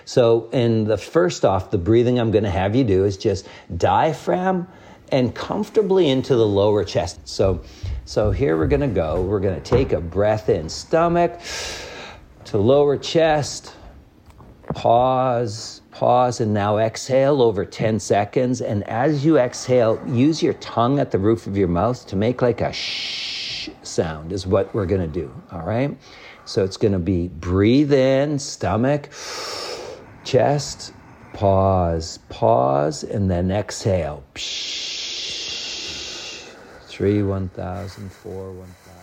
So, 0.05 0.49
in 0.51 0.85
the 0.85 0.97
first 0.97 1.43
off, 1.43 1.69
the 1.69 1.77
breathing 1.77 2.17
I'm 2.17 2.31
going 2.31 2.45
to 2.45 2.49
have 2.49 2.75
you 2.75 2.85
do 2.85 3.03
is 3.03 3.17
just 3.17 3.47
diaphragm 3.75 4.67
and 5.13 5.35
comfortably 5.35 6.09
into 6.09 6.35
the 6.35 6.45
lower 6.45 6.83
chest. 6.83 7.19
So, 7.27 7.61
so 8.03 8.31
here 8.31 8.57
we're 8.57 8.67
to 8.81 8.87
go. 8.87 9.21
We're 9.21 9.39
to 9.53 9.61
take 9.61 9.91
a 9.91 10.01
breath 10.01 10.49
in, 10.49 10.67
stomach 10.67 11.39
to 12.45 12.57
lower 12.57 12.97
chest, 12.97 13.75
pause, 14.73 15.81
pause, 15.91 16.41
and 16.41 16.51
now 16.51 16.79
exhale 16.79 17.43
over 17.43 17.63
10 17.63 17.99
seconds. 17.99 18.61
And 18.61 18.83
as 18.85 19.23
you 19.23 19.37
exhale, 19.37 20.01
use 20.07 20.41
your 20.41 20.55
tongue 20.55 20.97
at 20.97 21.11
the 21.11 21.19
roof 21.19 21.45
of 21.45 21.55
your 21.55 21.67
mouth 21.67 22.07
to 22.07 22.15
make 22.15 22.41
like 22.41 22.61
a 22.61 22.73
shh 22.73 23.69
sound, 23.83 24.33
is 24.33 24.47
what 24.47 24.73
we're 24.73 24.87
gonna 24.87 25.07
do. 25.07 25.31
All 25.51 25.61
right? 25.61 25.95
So 26.45 26.63
it's 26.63 26.77
gonna 26.77 26.97
be 26.97 27.27
breathe 27.27 27.93
in, 27.93 28.39
stomach, 28.39 29.09
chest, 30.23 30.91
pause, 31.33 32.17
pause, 32.29 33.03
and 33.03 33.29
then 33.29 33.51
exhale. 33.51 34.23
Three, 36.93 37.23
1,000, 37.23 38.11
four, 38.11 38.51
1,000. 38.51 38.93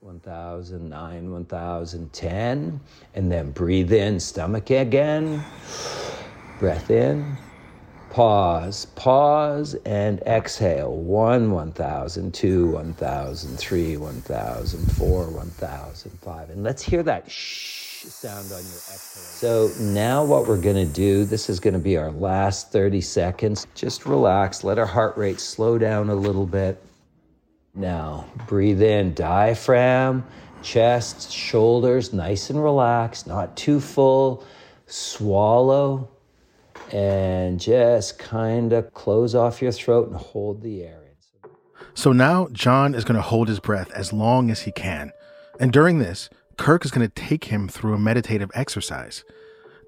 1009, 0.00 1.30
1010. 1.30 2.80
And 3.14 3.30
then 3.30 3.50
breathe 3.52 3.92
in, 3.92 4.18
stomach 4.18 4.70
again. 4.70 5.44
Breath 6.58 6.90
in. 6.90 7.36
Pause, 8.10 8.86
pause, 8.96 9.76
and 9.84 10.20
exhale. 10.22 10.96
One, 10.96 11.52
1000, 11.52 12.34
two, 12.34 12.72
1000, 12.72 13.56
three, 13.56 13.96
1000, 13.96 14.92
four, 14.96 15.30
1005. 15.30 16.50
And 16.50 16.64
let's 16.64 16.82
hear 16.82 17.04
that 17.04 17.30
shh 17.30 17.86
sound 18.06 18.46
on 18.46 18.50
your 18.50 18.58
exhale. 18.58 19.70
So 19.70 19.70
now 19.80 20.24
what 20.24 20.48
we're 20.48 20.60
going 20.60 20.84
to 20.84 20.92
do, 20.92 21.24
this 21.24 21.48
is 21.48 21.60
going 21.60 21.74
to 21.74 21.80
be 21.80 21.96
our 21.96 22.10
last 22.10 22.72
30 22.72 23.00
seconds. 23.00 23.66
Just 23.76 24.06
relax, 24.06 24.64
let 24.64 24.78
our 24.78 24.86
heart 24.86 25.16
rate 25.16 25.38
slow 25.38 25.78
down 25.78 26.10
a 26.10 26.14
little 26.14 26.46
bit. 26.46 26.82
Now, 27.76 28.24
breathe 28.46 28.82
in, 28.82 29.12
diaphragm, 29.12 30.24
chest, 30.62 31.30
shoulders, 31.30 32.12
nice 32.12 32.48
and 32.48 32.62
relaxed, 32.62 33.26
not 33.26 33.56
too 33.56 33.80
full. 33.80 34.44
Swallow 34.86 36.08
and 36.92 37.58
just 37.58 38.18
kind 38.18 38.72
of 38.72 38.94
close 38.94 39.34
off 39.34 39.60
your 39.60 39.72
throat 39.72 40.08
and 40.08 40.16
hold 40.16 40.62
the 40.62 40.84
air 40.84 41.02
in. 41.02 41.50
So 41.94 42.12
now 42.12 42.48
John 42.52 42.94
is 42.94 43.04
going 43.04 43.16
to 43.16 43.22
hold 43.22 43.48
his 43.48 43.60
breath 43.60 43.90
as 43.92 44.12
long 44.12 44.50
as 44.50 44.62
he 44.62 44.72
can. 44.72 45.12
And 45.58 45.72
during 45.72 45.98
this, 45.98 46.30
Kirk 46.56 46.84
is 46.84 46.90
going 46.90 47.06
to 47.06 47.14
take 47.14 47.44
him 47.44 47.68
through 47.68 47.94
a 47.94 47.98
meditative 47.98 48.50
exercise. 48.54 49.24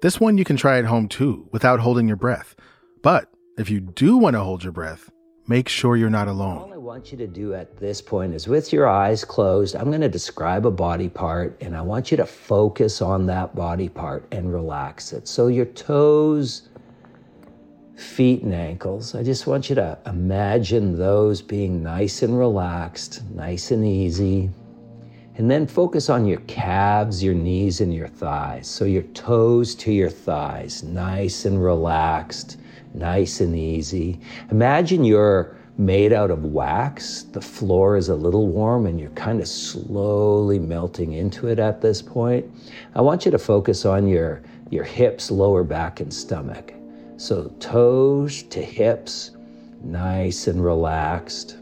This 0.01 0.19
one 0.19 0.37
you 0.37 0.43
can 0.43 0.57
try 0.57 0.77
at 0.77 0.85
home 0.85 1.07
too, 1.07 1.47
without 1.51 1.79
holding 1.79 2.07
your 2.07 2.17
breath. 2.17 2.55
But 3.01 3.31
if 3.57 3.69
you 3.69 3.79
do 3.79 4.17
want 4.17 4.35
to 4.35 4.41
hold 4.41 4.63
your 4.63 4.73
breath, 4.73 5.09
make 5.47 5.69
sure 5.69 5.95
you're 5.95 6.09
not 6.09 6.27
alone. 6.27 6.78
Want 6.89 7.11
you 7.11 7.19
to 7.19 7.27
do 7.27 7.53
at 7.53 7.77
this 7.77 8.01
point 8.01 8.33
is 8.33 8.47
with 8.47 8.73
your 8.73 8.87
eyes 8.87 9.23
closed, 9.23 9.75
I'm 9.75 9.89
going 9.89 10.01
to 10.01 10.09
describe 10.09 10.65
a 10.65 10.71
body 10.71 11.07
part 11.07 11.55
and 11.61 11.77
I 11.77 11.81
want 11.81 12.09
you 12.09 12.17
to 12.17 12.25
focus 12.25 12.99
on 12.99 13.27
that 13.27 13.55
body 13.55 13.87
part 13.87 14.25
and 14.31 14.51
relax 14.51 15.13
it. 15.13 15.27
So 15.27 15.49
your 15.49 15.67
toes, 15.67 16.63
feet, 17.95 18.41
and 18.41 18.55
ankles, 18.55 19.13
I 19.13 19.21
just 19.21 19.45
want 19.45 19.69
you 19.69 19.75
to 19.75 19.99
imagine 20.07 20.97
those 20.97 21.43
being 21.43 21.83
nice 21.83 22.23
and 22.23 22.35
relaxed, 22.35 23.23
nice 23.35 23.69
and 23.69 23.85
easy. 23.85 24.49
And 25.35 25.49
then 25.49 25.67
focus 25.67 26.09
on 26.09 26.25
your 26.25 26.39
calves, 26.47 27.23
your 27.23 27.35
knees, 27.35 27.81
and 27.81 27.93
your 27.93 28.07
thighs. 28.07 28.67
So 28.67 28.85
your 28.85 29.03
toes 29.03 29.75
to 29.75 29.91
your 29.91 30.09
thighs, 30.09 30.81
nice 30.81 31.45
and 31.45 31.63
relaxed 31.63 32.57
nice 32.93 33.39
and 33.39 33.55
easy. 33.55 34.19
Imagine 34.51 35.03
you're 35.03 35.55
made 35.79 36.11
out 36.11 36.29
of 36.29 36.43
wax. 36.43 37.23
The 37.23 37.39
floor 37.39 37.95
is 37.95 38.09
a 38.09 38.15
little 38.15 38.47
warm 38.47 38.85
and 38.85 38.99
you're 38.99 39.09
kind 39.11 39.39
of 39.39 39.47
slowly 39.47 40.59
melting 40.59 41.13
into 41.13 41.47
it 41.47 41.57
at 41.57 41.81
this 41.81 42.01
point. 42.01 42.45
I 42.95 43.01
want 43.01 43.23
you 43.23 43.31
to 43.31 43.39
focus 43.39 43.85
on 43.85 44.05
your, 44.05 44.41
your 44.69 44.83
hips, 44.83 45.31
lower 45.31 45.63
back, 45.63 46.01
and 46.01 46.13
stomach. 46.13 46.73
So 47.15 47.47
toes 47.61 48.43
to 48.43 48.61
hips, 48.61 49.31
nice 49.81 50.47
and 50.47 50.61
relaxed. 50.61 51.57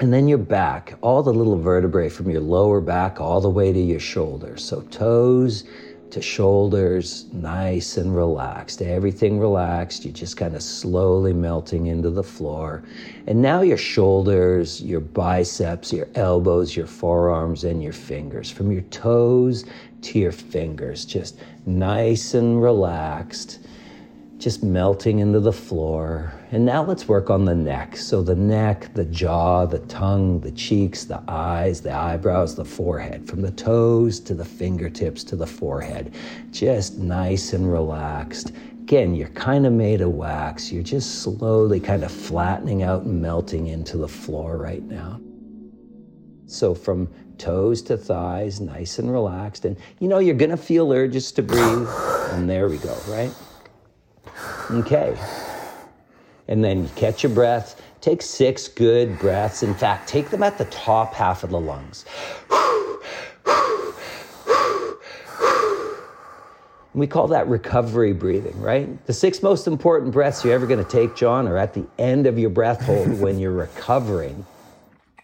And 0.00 0.12
then 0.12 0.26
your 0.26 0.38
back, 0.38 0.94
all 1.00 1.22
the 1.22 1.32
little 1.32 1.58
vertebrae 1.58 2.08
from 2.08 2.30
your 2.30 2.40
lower 2.40 2.80
back 2.80 3.20
all 3.20 3.40
the 3.40 3.50
way 3.50 3.72
to 3.72 3.80
your 3.80 4.00
shoulders. 4.00 4.64
So 4.64 4.80
toes, 4.82 5.64
to 6.12 6.22
shoulders, 6.22 7.26
nice 7.32 7.96
and 7.96 8.14
relaxed. 8.14 8.82
Everything 8.82 9.38
relaxed. 9.38 10.04
You're 10.04 10.14
just 10.14 10.36
kind 10.36 10.54
of 10.54 10.62
slowly 10.62 11.32
melting 11.32 11.86
into 11.86 12.10
the 12.10 12.22
floor. 12.22 12.82
And 13.26 13.40
now 13.40 13.62
your 13.62 13.76
shoulders, 13.76 14.82
your 14.82 15.00
biceps, 15.00 15.92
your 15.92 16.08
elbows, 16.14 16.76
your 16.76 16.86
forearms, 16.86 17.64
and 17.64 17.82
your 17.82 17.92
fingers, 17.92 18.50
from 18.50 18.72
your 18.72 18.82
toes 18.82 19.64
to 20.02 20.18
your 20.18 20.32
fingers, 20.32 21.04
just 21.04 21.38
nice 21.66 22.34
and 22.34 22.62
relaxed 22.62 23.60
just 24.40 24.62
melting 24.62 25.18
into 25.18 25.38
the 25.38 25.52
floor. 25.52 26.32
And 26.50 26.64
now 26.64 26.82
let's 26.82 27.06
work 27.06 27.28
on 27.28 27.44
the 27.44 27.54
neck. 27.54 27.94
So 27.96 28.22
the 28.22 28.34
neck, 28.34 28.92
the 28.94 29.04
jaw, 29.04 29.66
the 29.66 29.80
tongue, 29.80 30.40
the 30.40 30.50
cheeks, 30.52 31.04
the 31.04 31.22
eyes, 31.28 31.82
the 31.82 31.92
eyebrows, 31.92 32.56
the 32.56 32.64
forehead, 32.64 33.28
from 33.28 33.42
the 33.42 33.50
toes 33.50 34.18
to 34.20 34.34
the 34.34 34.44
fingertips 34.44 35.22
to 35.24 35.36
the 35.36 35.46
forehead. 35.46 36.14
Just 36.50 36.96
nice 36.96 37.52
and 37.52 37.70
relaxed. 37.70 38.52
Again, 38.80 39.14
you're 39.14 39.28
kind 39.28 39.66
of 39.66 39.74
made 39.74 40.00
of 40.00 40.12
wax. 40.12 40.72
You're 40.72 40.82
just 40.82 41.22
slowly 41.22 41.78
kind 41.78 42.02
of 42.02 42.10
flattening 42.10 42.82
out 42.82 43.02
and 43.02 43.20
melting 43.20 43.66
into 43.66 43.98
the 43.98 44.08
floor 44.08 44.56
right 44.56 44.82
now. 44.82 45.20
So 46.46 46.74
from 46.74 47.08
toes 47.36 47.82
to 47.82 47.96
thighs, 47.98 48.58
nice 48.58 48.98
and 48.98 49.12
relaxed. 49.12 49.66
And 49.66 49.76
you 49.98 50.08
know, 50.08 50.18
you're 50.18 50.34
going 50.34 50.50
to 50.50 50.56
feel 50.56 50.90
urges 50.90 51.30
to 51.32 51.42
breathe. 51.42 51.88
And 52.32 52.48
there 52.48 52.68
we 52.68 52.78
go, 52.78 52.96
right? 53.06 53.32
Okay. 54.70 55.16
And 56.48 56.62
then 56.62 56.84
you 56.84 56.90
catch 56.96 57.22
your 57.22 57.32
breath. 57.32 57.80
Take 58.00 58.22
six 58.22 58.68
good 58.68 59.18
breaths. 59.18 59.62
In 59.62 59.74
fact, 59.74 60.08
take 60.08 60.30
them 60.30 60.42
at 60.42 60.58
the 60.58 60.64
top 60.66 61.12
half 61.12 61.44
of 61.44 61.50
the 61.50 61.60
lungs. 61.60 62.04
We 66.92 67.06
call 67.06 67.28
that 67.28 67.46
recovery 67.46 68.12
breathing, 68.12 68.60
right? 68.60 69.06
The 69.06 69.12
six 69.12 69.42
most 69.42 69.68
important 69.68 70.12
breaths 70.12 70.44
you're 70.44 70.54
ever 70.54 70.66
going 70.66 70.84
to 70.84 70.90
take, 70.90 71.14
John, 71.14 71.46
are 71.46 71.56
at 71.56 71.72
the 71.72 71.86
end 71.98 72.26
of 72.26 72.38
your 72.38 72.50
breath 72.50 72.82
hold 72.82 73.20
when 73.20 73.38
you're 73.38 73.52
recovering. 73.52 74.44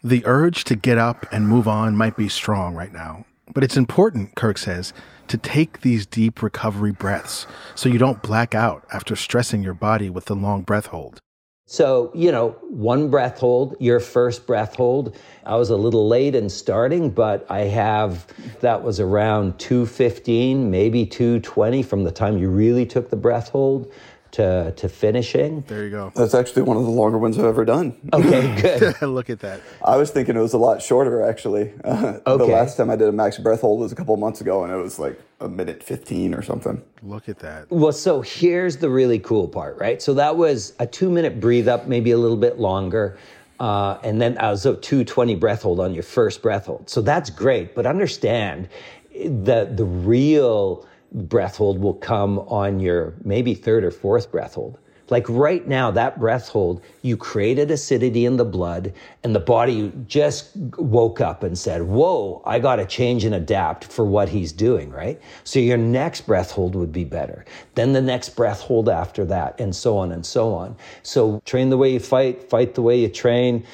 The 0.04 0.24
urge 0.26 0.62
to 0.64 0.76
get 0.76 0.98
up 0.98 1.26
and 1.32 1.48
move 1.48 1.66
on 1.66 1.96
might 1.96 2.16
be 2.16 2.28
strong 2.28 2.76
right 2.76 2.92
now, 2.92 3.24
but 3.52 3.64
it's 3.64 3.76
important, 3.76 4.34
Kirk 4.34 4.58
says, 4.58 4.92
to 5.28 5.38
take 5.38 5.80
these 5.80 6.06
deep 6.06 6.42
recovery 6.42 6.92
breaths 6.92 7.46
so 7.74 7.88
you 7.88 7.98
don't 7.98 8.22
black 8.22 8.54
out 8.54 8.84
after 8.92 9.16
stressing 9.16 9.62
your 9.62 9.74
body 9.74 10.10
with 10.10 10.26
the 10.26 10.36
long 10.36 10.62
breath 10.62 10.86
hold. 10.86 11.20
So, 11.68 12.12
you 12.14 12.30
know, 12.30 12.50
one 12.70 13.10
breath 13.10 13.40
hold, 13.40 13.74
your 13.80 13.98
first 13.98 14.46
breath 14.46 14.76
hold. 14.76 15.16
I 15.44 15.56
was 15.56 15.70
a 15.70 15.76
little 15.76 16.06
late 16.06 16.36
in 16.36 16.48
starting, 16.48 17.10
but 17.10 17.44
I 17.50 17.62
have, 17.62 18.24
that 18.60 18.84
was 18.84 19.00
around 19.00 19.58
215, 19.58 20.70
maybe 20.70 21.04
220 21.04 21.82
from 21.82 22.04
the 22.04 22.12
time 22.12 22.38
you 22.38 22.48
really 22.48 22.86
took 22.86 23.10
the 23.10 23.16
breath 23.16 23.48
hold 23.48 23.92
to, 24.32 24.72
to 24.76 24.88
finishing. 24.88 25.62
There 25.66 25.84
you 25.84 25.90
go. 25.90 26.12
That's 26.14 26.34
actually 26.34 26.62
one 26.62 26.76
of 26.76 26.84
the 26.84 26.90
longer 26.90 27.18
ones 27.18 27.38
I've 27.38 27.44
ever 27.44 27.64
done. 27.64 27.96
Okay, 28.12 28.60
good. 28.78 29.02
Look 29.08 29.30
at 29.30 29.40
that. 29.40 29.60
I 29.84 29.96
was 29.96 30.10
thinking 30.10 30.36
it 30.36 30.40
was 30.40 30.52
a 30.52 30.58
lot 30.58 30.82
shorter, 30.82 31.22
actually. 31.22 31.72
Uh, 31.84 32.18
The 32.36 32.44
last 32.44 32.76
time 32.76 32.90
I 32.90 32.96
did 32.96 33.08
a 33.08 33.12
max 33.12 33.38
breath 33.38 33.62
hold 33.62 33.80
was 33.80 33.92
a 33.92 33.94
couple 33.94 34.14
months 34.18 34.40
ago, 34.42 34.62
and 34.62 34.72
it 34.72 34.76
was 34.76 34.98
like 34.98 35.18
a 35.40 35.48
minute 35.48 35.82
15 35.82 36.34
or 36.34 36.42
something. 36.42 36.82
Look 37.02 37.28
at 37.28 37.38
that. 37.38 37.70
Well, 37.70 37.92
so 37.92 38.20
here's 38.20 38.76
the 38.76 38.90
really 38.90 39.18
cool 39.18 39.48
part, 39.48 39.78
right? 39.78 40.02
So 40.02 40.12
that 40.14 40.36
was 40.36 40.74
a 40.78 40.86
two 40.86 41.10
minute 41.10 41.40
breathe 41.40 41.68
up, 41.68 41.86
maybe 41.86 42.10
a 42.10 42.18
little 42.18 42.36
bit 42.36 42.58
longer. 42.58 43.16
Uh, 43.58 43.98
and 44.02 44.20
then 44.20 44.36
I 44.38 44.50
was 44.50 44.66
a 44.66 44.74
220 44.76 45.34
breath 45.36 45.62
hold 45.62 45.80
on 45.80 45.94
your 45.94 46.02
first 46.02 46.42
breath 46.42 46.66
hold. 46.66 46.90
So 46.90 47.00
that's 47.00 47.30
great. 47.30 47.74
But 47.74 47.86
understand 47.86 48.68
the, 49.14 49.70
the 49.72 49.84
real 49.84 50.86
breath 51.16 51.56
hold 51.56 51.78
will 51.78 51.94
come 51.94 52.38
on 52.40 52.78
your 52.78 53.14
maybe 53.24 53.54
third 53.54 53.82
or 53.84 53.90
fourth 53.90 54.30
breath 54.30 54.54
hold. 54.54 54.78
Like 55.08 55.28
right 55.28 55.66
now, 55.66 55.92
that 55.92 56.18
breath 56.18 56.48
hold, 56.48 56.82
you 57.02 57.16
created 57.16 57.70
acidity 57.70 58.24
in 58.24 58.36
the 58.36 58.44
blood, 58.44 58.92
and 59.22 59.34
the 59.34 59.40
body 59.40 59.92
just 60.08 60.50
woke 60.78 61.20
up 61.20 61.44
and 61.44 61.56
said, 61.56 61.82
Whoa, 61.82 62.42
I 62.44 62.58
got 62.58 62.76
to 62.76 62.86
change 62.86 63.24
and 63.24 63.34
adapt 63.34 63.84
for 63.84 64.04
what 64.04 64.28
he's 64.28 64.52
doing, 64.52 64.90
right? 64.90 65.20
So 65.44 65.60
your 65.60 65.76
next 65.76 66.22
breath 66.22 66.50
hold 66.50 66.74
would 66.74 66.92
be 66.92 67.04
better. 67.04 67.44
Then 67.76 67.92
the 67.92 68.02
next 68.02 68.30
breath 68.30 68.60
hold 68.60 68.88
after 68.88 69.24
that, 69.26 69.60
and 69.60 69.74
so 69.74 69.96
on 69.96 70.10
and 70.10 70.26
so 70.26 70.52
on. 70.52 70.76
So 71.04 71.40
train 71.44 71.70
the 71.70 71.78
way 71.78 71.92
you 71.92 72.00
fight, 72.00 72.50
fight 72.50 72.74
the 72.74 72.82
way 72.82 72.98
you 73.00 73.08
train. 73.08 73.64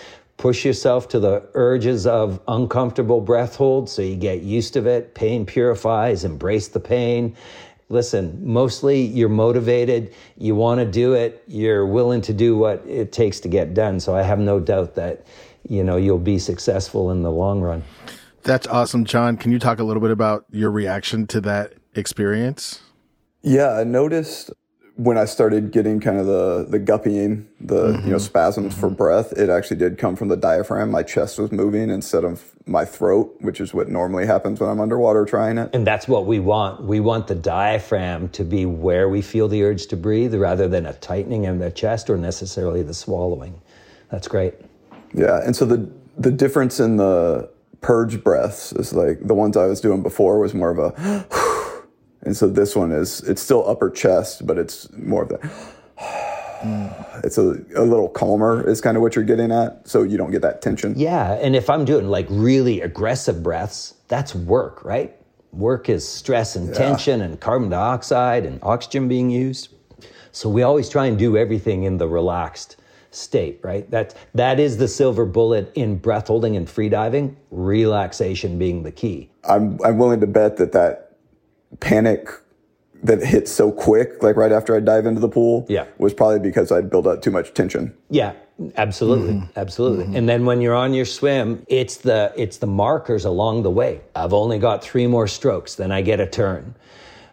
Push 0.43 0.65
yourself 0.65 1.07
to 1.07 1.21
the 1.21 1.49
urges 1.55 2.05
of 2.05 2.41
uncomfortable 2.49 3.21
breath 3.21 3.55
hold 3.55 3.89
so 3.89 4.03
you 4.03 4.17
get 4.17 4.43
used 4.43 4.73
to 4.73 4.85
it. 4.89 5.15
Pain 5.15 5.47
purifies, 5.47 6.25
embrace 6.25 6.67
the 6.67 6.81
pain 6.81 7.37
listen, 7.93 8.41
mostly 8.43 9.03
you're 9.03 9.29
motivated, 9.29 10.15
you 10.39 10.55
want 10.55 10.81
to 10.81 10.87
do 10.87 11.13
it, 11.13 11.45
you're 11.47 11.87
willing 11.87 12.23
to 12.23 12.33
do 12.33 12.57
what 12.57 12.83
it 12.87 13.13
takes 13.13 13.39
to 13.39 13.49
get 13.49 13.75
done. 13.75 14.01
So 14.01 14.17
I 14.17 14.23
have 14.23 14.39
no 14.39 14.59
doubt 14.59 14.95
that, 14.95 15.27
you 15.69 15.85
know, 15.85 15.97
you'll 15.97 16.19
be 16.19 16.39
successful 16.39 17.11
in 17.11 17.23
the 17.23 17.31
long 17.31 17.61
run. 17.61 17.85
That's 18.45 18.67
awesome, 18.67 19.05
John. 19.05 19.37
Can 19.37 19.53
you 19.53 19.59
talk 19.59 19.79
a 19.79 19.85
little 19.85 20.01
bit 20.01 20.11
about 20.11 20.47
your 20.51 20.71
reaction 20.71 21.27
to 21.29 21.41
that 21.43 21.75
experience? 21.95 22.81
Yeah, 23.43 23.73
I 23.73 23.85
noticed 23.85 24.51
when 24.97 25.17
I 25.17 25.25
started 25.25 25.73
getting 25.73 26.01
kind 26.01 26.19
of 26.19 26.27
the 26.27 26.67
the 26.69 26.79
guppying, 26.79 27.49
the 27.61 27.87
you 27.87 27.93
know 27.93 27.99
mm-hmm. 27.99 28.19
spasms 28.19 28.75
for 28.75 28.89
mm-hmm. 28.89 28.97
breath, 28.97 29.33
it 29.33 29.49
actually 29.49 29.79
did 29.79 29.97
come 29.99 30.17
from 30.17 30.29
the 30.29 30.37
diaphragm. 30.37 30.91
My 30.91 31.03
chest 31.03 31.39
was 31.39 31.51
moving 31.51 31.89
instead 31.91 32.25
of 32.25 32.53
my 32.67 32.85
throat, 32.85 33.35
which 33.41 33.61
is 33.61 33.73
what 33.73 33.89
normally 33.89 34.27
happens 34.27 34.61
when 34.61 34.69
I'm 34.69 34.81
underwater 34.81 35.25
trying 35.25 35.59
it. 35.59 35.71
And 35.73 35.87
that's 35.87 36.07
what 36.07 36.27
we 36.27 36.39
want. 36.39 36.83
We 36.83 37.01
want 37.01 37.27
the 37.27 37.35
diaphragm 37.35 38.29
to 38.31 38.45
be 38.45 38.67
where 38.67 39.09
we 39.09 39.23
feel 39.23 39.49
the 39.49 39.63
urge 39.63 39.87
to 39.89 39.97
breathe 39.97 40.35
rather 40.35 40.69
than 40.69 40.87
a 40.87 40.93
tightening 40.95 41.45
in 41.45 41.59
the 41.59 41.71
chest 41.71 42.11
or 42.11 42.17
necessarily 42.17 42.83
the 42.83 42.95
swallowing. 42.95 43.61
That's 44.11 44.29
great. 44.29 44.55
Yeah, 45.15 45.41
and 45.45 45.57
so 45.57 45.65
the 45.65 45.91
the 46.19 46.31
difference 46.31 46.81
in 46.81 46.99
the 46.99 47.49
purge 47.81 48.23
breaths 48.23 48.73
is 48.73 48.93
like 48.93 49.27
the 49.27 49.35
ones 49.35 49.57
I 49.57 49.67
was 49.67 49.81
doing 49.81 50.03
before 50.03 50.39
was 50.39 50.55
more 50.55 50.71
of 50.71 50.79
a, 50.79 51.27
and 52.23 52.37
so 52.37 52.49
this 52.49 52.77
one 52.77 52.93
is 52.93 53.21
it's 53.23 53.43
still 53.43 53.69
upper 53.69 53.91
chest, 53.91 54.47
but 54.47 54.59
it's 54.59 54.91
more 54.93 55.23
of 55.23 55.29
the. 55.29 55.51
It's 57.25 57.39
a, 57.39 57.61
a 57.75 57.83
little 57.83 58.09
calmer, 58.09 58.69
is 58.69 58.81
kind 58.81 58.97
of 58.97 59.03
what 59.03 59.17
you're 59.17 59.25
getting 59.25 59.51
at, 59.51 59.89
so 59.89 60.05
you 60.05 60.17
don't 60.17 60.31
get 60.31 60.43
that 60.43 60.63
tension. 60.63 60.95
Yeah. 60.97 61.33
And 61.33 61.57
if 61.57 61.69
I'm 61.69 61.85
doing 61.85 62.07
like 62.07 62.29
really 62.31 62.83
aggressive 62.83 63.43
breaths, 63.43 63.95
that's 64.07 64.33
work, 64.33 64.85
right? 64.85 65.13
Work 65.51 65.89
is 65.89 66.07
stress 66.07 66.55
and 66.55 66.73
tension 66.73 67.21
and 67.21 67.41
carbon 67.41 67.69
dioxide 67.69 68.47
and 68.47 68.61
oxygen 68.63 69.09
being 69.09 69.29
used. 69.29 69.71
So 70.31 70.49
we 70.49 70.63
always 70.63 70.89
try 70.89 71.07
and 71.07 71.19
do 71.19 71.37
everything 71.37 71.83
in 71.83 71.99
the 71.99 72.07
relaxed 72.07 72.77
state, 73.11 73.61
right? 73.63 73.91
That 73.91 74.15
that 74.35 74.59
is 74.59 74.79
the 74.79 74.89
silver 74.89 75.27
bullet 75.27 75.73
in 75.75 75.97
breath 75.97 76.29
holding 76.29 76.57
and 76.57 76.69
free 76.69 76.89
diving, 76.89 77.37
relaxation 77.51 78.59
being 78.59 78.83
the 78.83 78.93
key. 78.93 79.31
I'm 79.45 79.79
I'm 79.85 79.99
willing 79.99 80.21
to 80.21 80.27
bet 80.27 80.57
that 80.57 80.73
that 80.73 81.12
panic 81.81 82.29
that 83.03 83.23
hit 83.23 83.49
so 83.49 83.73
quick, 83.73 84.23
like 84.23 84.37
right 84.37 84.53
after 84.53 84.77
I 84.77 84.81
dive 84.81 85.07
into 85.07 85.21
the 85.21 85.29
pool, 85.29 85.67
Yeah. 85.69 85.87
was 85.99 86.15
probably 86.15 86.39
because 86.39 86.71
I'd 86.71 86.89
built 86.89 87.07
up 87.07 87.21
too 87.21 87.33
much 87.33 87.53
tension. 87.53 87.93
Yeah, 88.11 88.33
absolutely, 88.77 89.35
mm. 89.35 89.49
absolutely. 89.57 90.05
Mm-hmm. 90.05 90.17
And 90.17 90.29
then 90.29 90.45
when 90.47 90.61
you're 90.61 90.75
on 90.77 90.95
your 90.95 91.05
swim, 91.05 91.65
it's 91.67 91.97
the 91.97 92.33
it's 92.37 92.59
the 92.59 92.69
markers 92.69 93.25
along 93.25 93.65
the 93.65 93.71
way. 93.71 94.01
I've 94.15 94.33
only 94.33 94.59
got 94.61 94.85
three 94.85 95.07
more 95.09 95.27
strokes, 95.27 95.75
then 95.75 95.91
I 95.91 96.01
get 96.03 96.21
a 96.21 96.27
turn. 96.27 96.77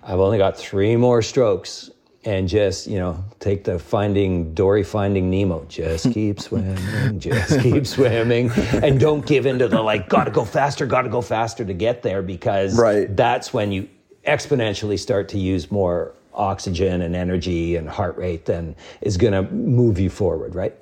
I've 0.04 0.20
only 0.20 0.40
got 0.40 0.58
three 0.58 0.96
more 0.96 1.22
strokes, 1.22 1.92
and 2.26 2.48
just 2.50 2.88
you 2.88 2.98
know, 2.98 3.24
take 3.40 3.64
the 3.64 3.78
finding 3.78 4.56
Dory 4.56 4.84
finding 4.84 5.30
Nemo. 5.30 5.66
Just 5.66 6.12
keep 6.14 6.40
swimming, 6.40 7.20
just 7.20 7.60
keep 7.60 7.86
swimming, 7.86 8.50
and 8.82 9.00
don't 9.00 9.24
give 9.24 9.46
in 9.46 9.60
to 9.60 9.68
the 9.68 9.82
like, 9.84 10.10
gotta 10.10 10.32
go 10.32 10.44
faster, 10.46 10.88
gotta 10.88 11.10
go 11.10 11.22
faster 11.22 11.64
to 11.64 11.74
get 11.76 12.02
there, 12.02 12.24
because 12.24 12.76
Right. 12.76 13.16
that's 13.16 13.54
when 13.54 13.72
you 13.72 13.88
exponentially 14.30 14.98
start 14.98 15.28
to 15.30 15.40
use 15.40 15.72
more 15.72 16.14
oxygen 16.34 17.02
and 17.02 17.16
energy 17.16 17.76
and 17.76 17.90
heart 17.90 18.16
rate 18.18 18.46
than 18.46 18.76
is 19.02 19.18
going 19.18 19.34
to 19.34 19.44
move 19.52 20.00
you 20.00 20.10
forward, 20.10 20.56
right? 20.56 20.76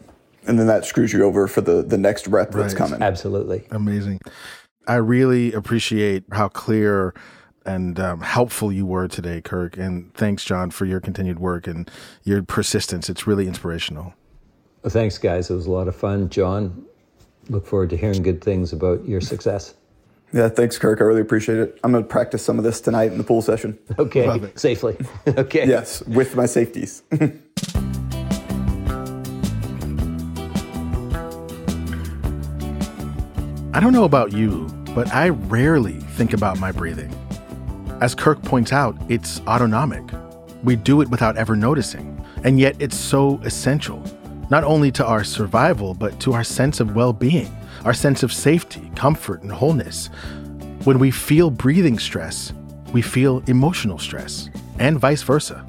And 0.45 0.57
then 0.59 0.67
that 0.67 0.85
screws 0.85 1.11
you 1.11 1.23
over 1.23 1.47
for 1.47 1.61
the, 1.61 1.81
the 1.81 1.97
next 1.97 2.29
breath 2.29 2.51
that's 2.51 2.73
coming. 2.73 3.01
Absolutely. 3.01 3.65
Amazing. 3.71 4.19
I 4.87 4.95
really 4.95 5.51
appreciate 5.51 6.23
how 6.31 6.47
clear 6.47 7.13
and 7.65 7.99
um, 7.99 8.21
helpful 8.21 8.71
you 8.71 8.85
were 8.85 9.09
today, 9.09 9.41
Kirk. 9.41 9.75
And 9.75 10.13
thanks, 10.13 10.45
John, 10.45 10.71
for 10.71 10.85
your 10.85 11.01
continued 11.01 11.39
work 11.39 11.67
and 11.67 11.91
your 12.23 12.41
persistence. 12.43 13.09
It's 13.09 13.27
really 13.27 13.45
inspirational. 13.45 14.13
Well, 14.83 14.91
thanks, 14.91 15.17
guys. 15.17 15.49
It 15.49 15.55
was 15.55 15.65
a 15.65 15.71
lot 15.71 15.89
of 15.89 15.95
fun. 15.95 16.29
John, 16.29 16.85
look 17.49 17.67
forward 17.67 17.89
to 17.89 17.97
hearing 17.97 18.23
good 18.23 18.41
things 18.41 18.71
about 18.71 19.05
your 19.05 19.19
success. 19.19 19.73
Yeah, 20.33 20.49
thanks, 20.49 20.77
Kirk. 20.77 20.99
I 20.99 21.05
really 21.05 21.21
appreciate 21.21 21.57
it. 21.57 21.79
I'm 21.83 21.91
going 21.91 22.03
to 22.03 22.07
practice 22.07 22.43
some 22.43 22.57
of 22.57 22.63
this 22.63 22.81
tonight 22.81 23.11
in 23.11 23.17
the 23.17 23.23
pool 23.23 23.41
session. 23.41 23.77
Okay, 23.97 24.51
safely. 24.55 24.97
okay. 25.27 25.67
Yes, 25.67 26.01
with 26.03 26.35
my 26.35 26.45
safeties. 26.45 27.03
I 33.73 33.79
don't 33.79 33.93
know 33.93 34.05
about 34.05 34.33
you, 34.33 34.67
but 34.95 35.13
I 35.13 35.29
rarely 35.29 35.93
think 35.93 36.33
about 36.33 36.59
my 36.59 36.71
breathing. 36.71 37.13
As 38.01 38.15
Kirk 38.15 38.41
points 38.41 38.73
out, 38.73 38.97
it's 39.07 39.39
autonomic. 39.41 40.03
We 40.63 40.75
do 40.75 41.01
it 41.01 41.09
without 41.09 41.37
ever 41.37 41.55
noticing. 41.55 42.25
And 42.43 42.59
yet 42.59 42.75
it's 42.79 42.97
so 42.97 43.39
essential, 43.43 44.03
not 44.49 44.63
only 44.63 44.91
to 44.93 45.05
our 45.05 45.23
survival, 45.23 45.93
but 45.93 46.19
to 46.21 46.33
our 46.33 46.43
sense 46.43 46.79
of 46.79 46.95
well 46.95 47.13
being, 47.13 47.55
our 47.87 47.93
sense 47.93 48.21
of 48.21 48.33
safety, 48.33 48.91
comfort, 48.97 49.41
and 49.43 49.51
wholeness. 49.51 50.07
When 50.83 50.99
we 50.99 51.09
feel 51.09 51.49
breathing 51.49 51.99
stress, 51.99 52.51
we 52.91 53.01
feel 53.01 53.41
emotional 53.47 53.97
stress, 53.97 54.49
and 54.77 54.99
vice 54.99 55.21
versa. 55.21 55.65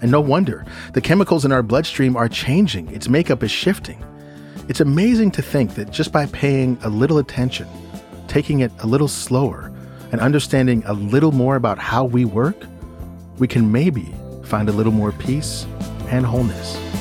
And 0.00 0.12
no 0.12 0.20
wonder, 0.20 0.64
the 0.92 1.00
chemicals 1.00 1.44
in 1.44 1.50
our 1.50 1.64
bloodstream 1.64 2.14
are 2.14 2.28
changing, 2.28 2.88
its 2.92 3.08
makeup 3.08 3.42
is 3.42 3.50
shifting. 3.50 4.00
It's 4.68 4.78
amazing 4.78 5.32
to 5.32 5.42
think 5.42 5.74
that 5.74 5.90
just 5.90 6.12
by 6.12 6.26
paying 6.26 6.78
a 6.84 6.88
little 6.88 7.18
attention, 7.18 7.66
taking 8.28 8.60
it 8.60 8.70
a 8.78 8.86
little 8.86 9.08
slower, 9.08 9.72
and 10.12 10.20
understanding 10.20 10.84
a 10.86 10.92
little 10.92 11.32
more 11.32 11.56
about 11.56 11.78
how 11.78 12.04
we 12.04 12.24
work, 12.24 12.62
we 13.38 13.48
can 13.48 13.72
maybe 13.72 14.14
find 14.44 14.68
a 14.68 14.72
little 14.72 14.92
more 14.92 15.10
peace 15.10 15.66
and 16.10 16.24
wholeness. 16.24 16.99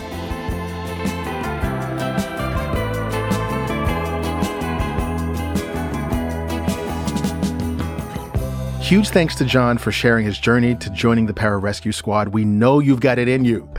Huge 8.90 9.10
thanks 9.10 9.36
to 9.36 9.46
John 9.46 9.78
for 9.78 9.92
sharing 9.92 10.26
his 10.26 10.40
journey 10.40 10.74
to 10.74 10.90
joining 10.90 11.28
the 11.28 11.34
Pararescue 11.34 11.94
Squad. 11.94 12.30
We 12.30 12.44
know 12.44 12.80
you've 12.80 13.02
got 13.02 13.20
it 13.20 13.28
in 13.28 13.46
you. 13.46 13.70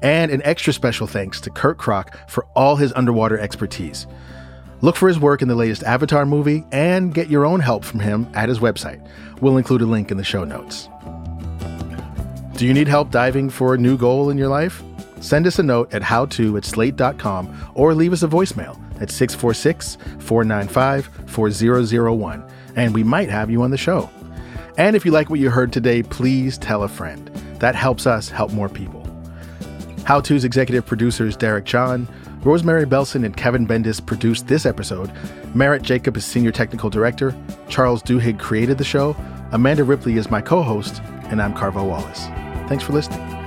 And 0.00 0.30
an 0.30 0.40
extra 0.44 0.72
special 0.72 1.08
thanks 1.08 1.40
to 1.40 1.50
Kirk 1.50 1.76
Krack 1.76 2.30
for 2.30 2.46
all 2.54 2.76
his 2.76 2.92
underwater 2.92 3.36
expertise. 3.36 4.06
Look 4.80 4.94
for 4.94 5.08
his 5.08 5.18
work 5.18 5.42
in 5.42 5.48
the 5.48 5.56
latest 5.56 5.82
Avatar 5.82 6.24
movie 6.24 6.64
and 6.70 7.12
get 7.12 7.28
your 7.28 7.44
own 7.44 7.58
help 7.58 7.84
from 7.84 7.98
him 7.98 8.30
at 8.32 8.48
his 8.48 8.60
website. 8.60 9.04
We'll 9.40 9.56
include 9.56 9.82
a 9.82 9.86
link 9.86 10.12
in 10.12 10.18
the 10.18 10.22
show 10.22 10.44
notes. 10.44 10.88
Do 12.56 12.64
you 12.64 12.72
need 12.72 12.86
help 12.86 13.10
diving 13.10 13.50
for 13.50 13.74
a 13.74 13.76
new 13.76 13.98
goal 13.98 14.30
in 14.30 14.38
your 14.38 14.46
life? 14.46 14.84
Send 15.20 15.48
us 15.48 15.58
a 15.58 15.64
note 15.64 15.92
at 15.92 16.02
howto 16.02 16.56
at 16.56 16.64
slate.com 16.64 17.72
or 17.74 17.92
leave 17.92 18.12
us 18.12 18.22
a 18.22 18.28
voicemail 18.28 18.80
at 19.02 19.10
646 19.10 19.96
495 20.20 21.10
4001, 21.26 22.44
and 22.76 22.94
we 22.94 23.02
might 23.02 23.30
have 23.30 23.50
you 23.50 23.62
on 23.62 23.72
the 23.72 23.76
show. 23.76 24.08
And 24.76 24.96
if 24.96 25.04
you 25.04 25.10
like 25.10 25.30
what 25.30 25.40
you 25.40 25.50
heard 25.50 25.72
today, 25.72 26.02
please 26.02 26.58
tell 26.58 26.82
a 26.82 26.88
friend. 26.88 27.28
That 27.58 27.74
helps 27.74 28.06
us 28.06 28.28
help 28.28 28.52
more 28.52 28.68
people. 28.68 29.06
How 30.04 30.20
To's 30.20 30.44
executive 30.44 30.86
producers 30.86 31.36
Derek 31.36 31.64
John, 31.64 32.08
Rosemary 32.42 32.86
Belson, 32.86 33.24
and 33.24 33.36
Kevin 33.36 33.66
Bendis 33.66 34.04
produced 34.04 34.46
this 34.46 34.64
episode. 34.64 35.10
Merritt 35.54 35.82
Jacob 35.82 36.16
is 36.16 36.24
senior 36.24 36.52
technical 36.52 36.88
director. 36.88 37.34
Charles 37.68 38.02
Duhigg 38.02 38.38
created 38.38 38.78
the 38.78 38.84
show. 38.84 39.14
Amanda 39.52 39.84
Ripley 39.84 40.16
is 40.16 40.30
my 40.30 40.40
co 40.40 40.62
host, 40.62 41.02
and 41.24 41.42
I'm 41.42 41.54
Carvell 41.54 41.88
Wallace. 41.88 42.26
Thanks 42.68 42.84
for 42.84 42.92
listening. 42.92 43.39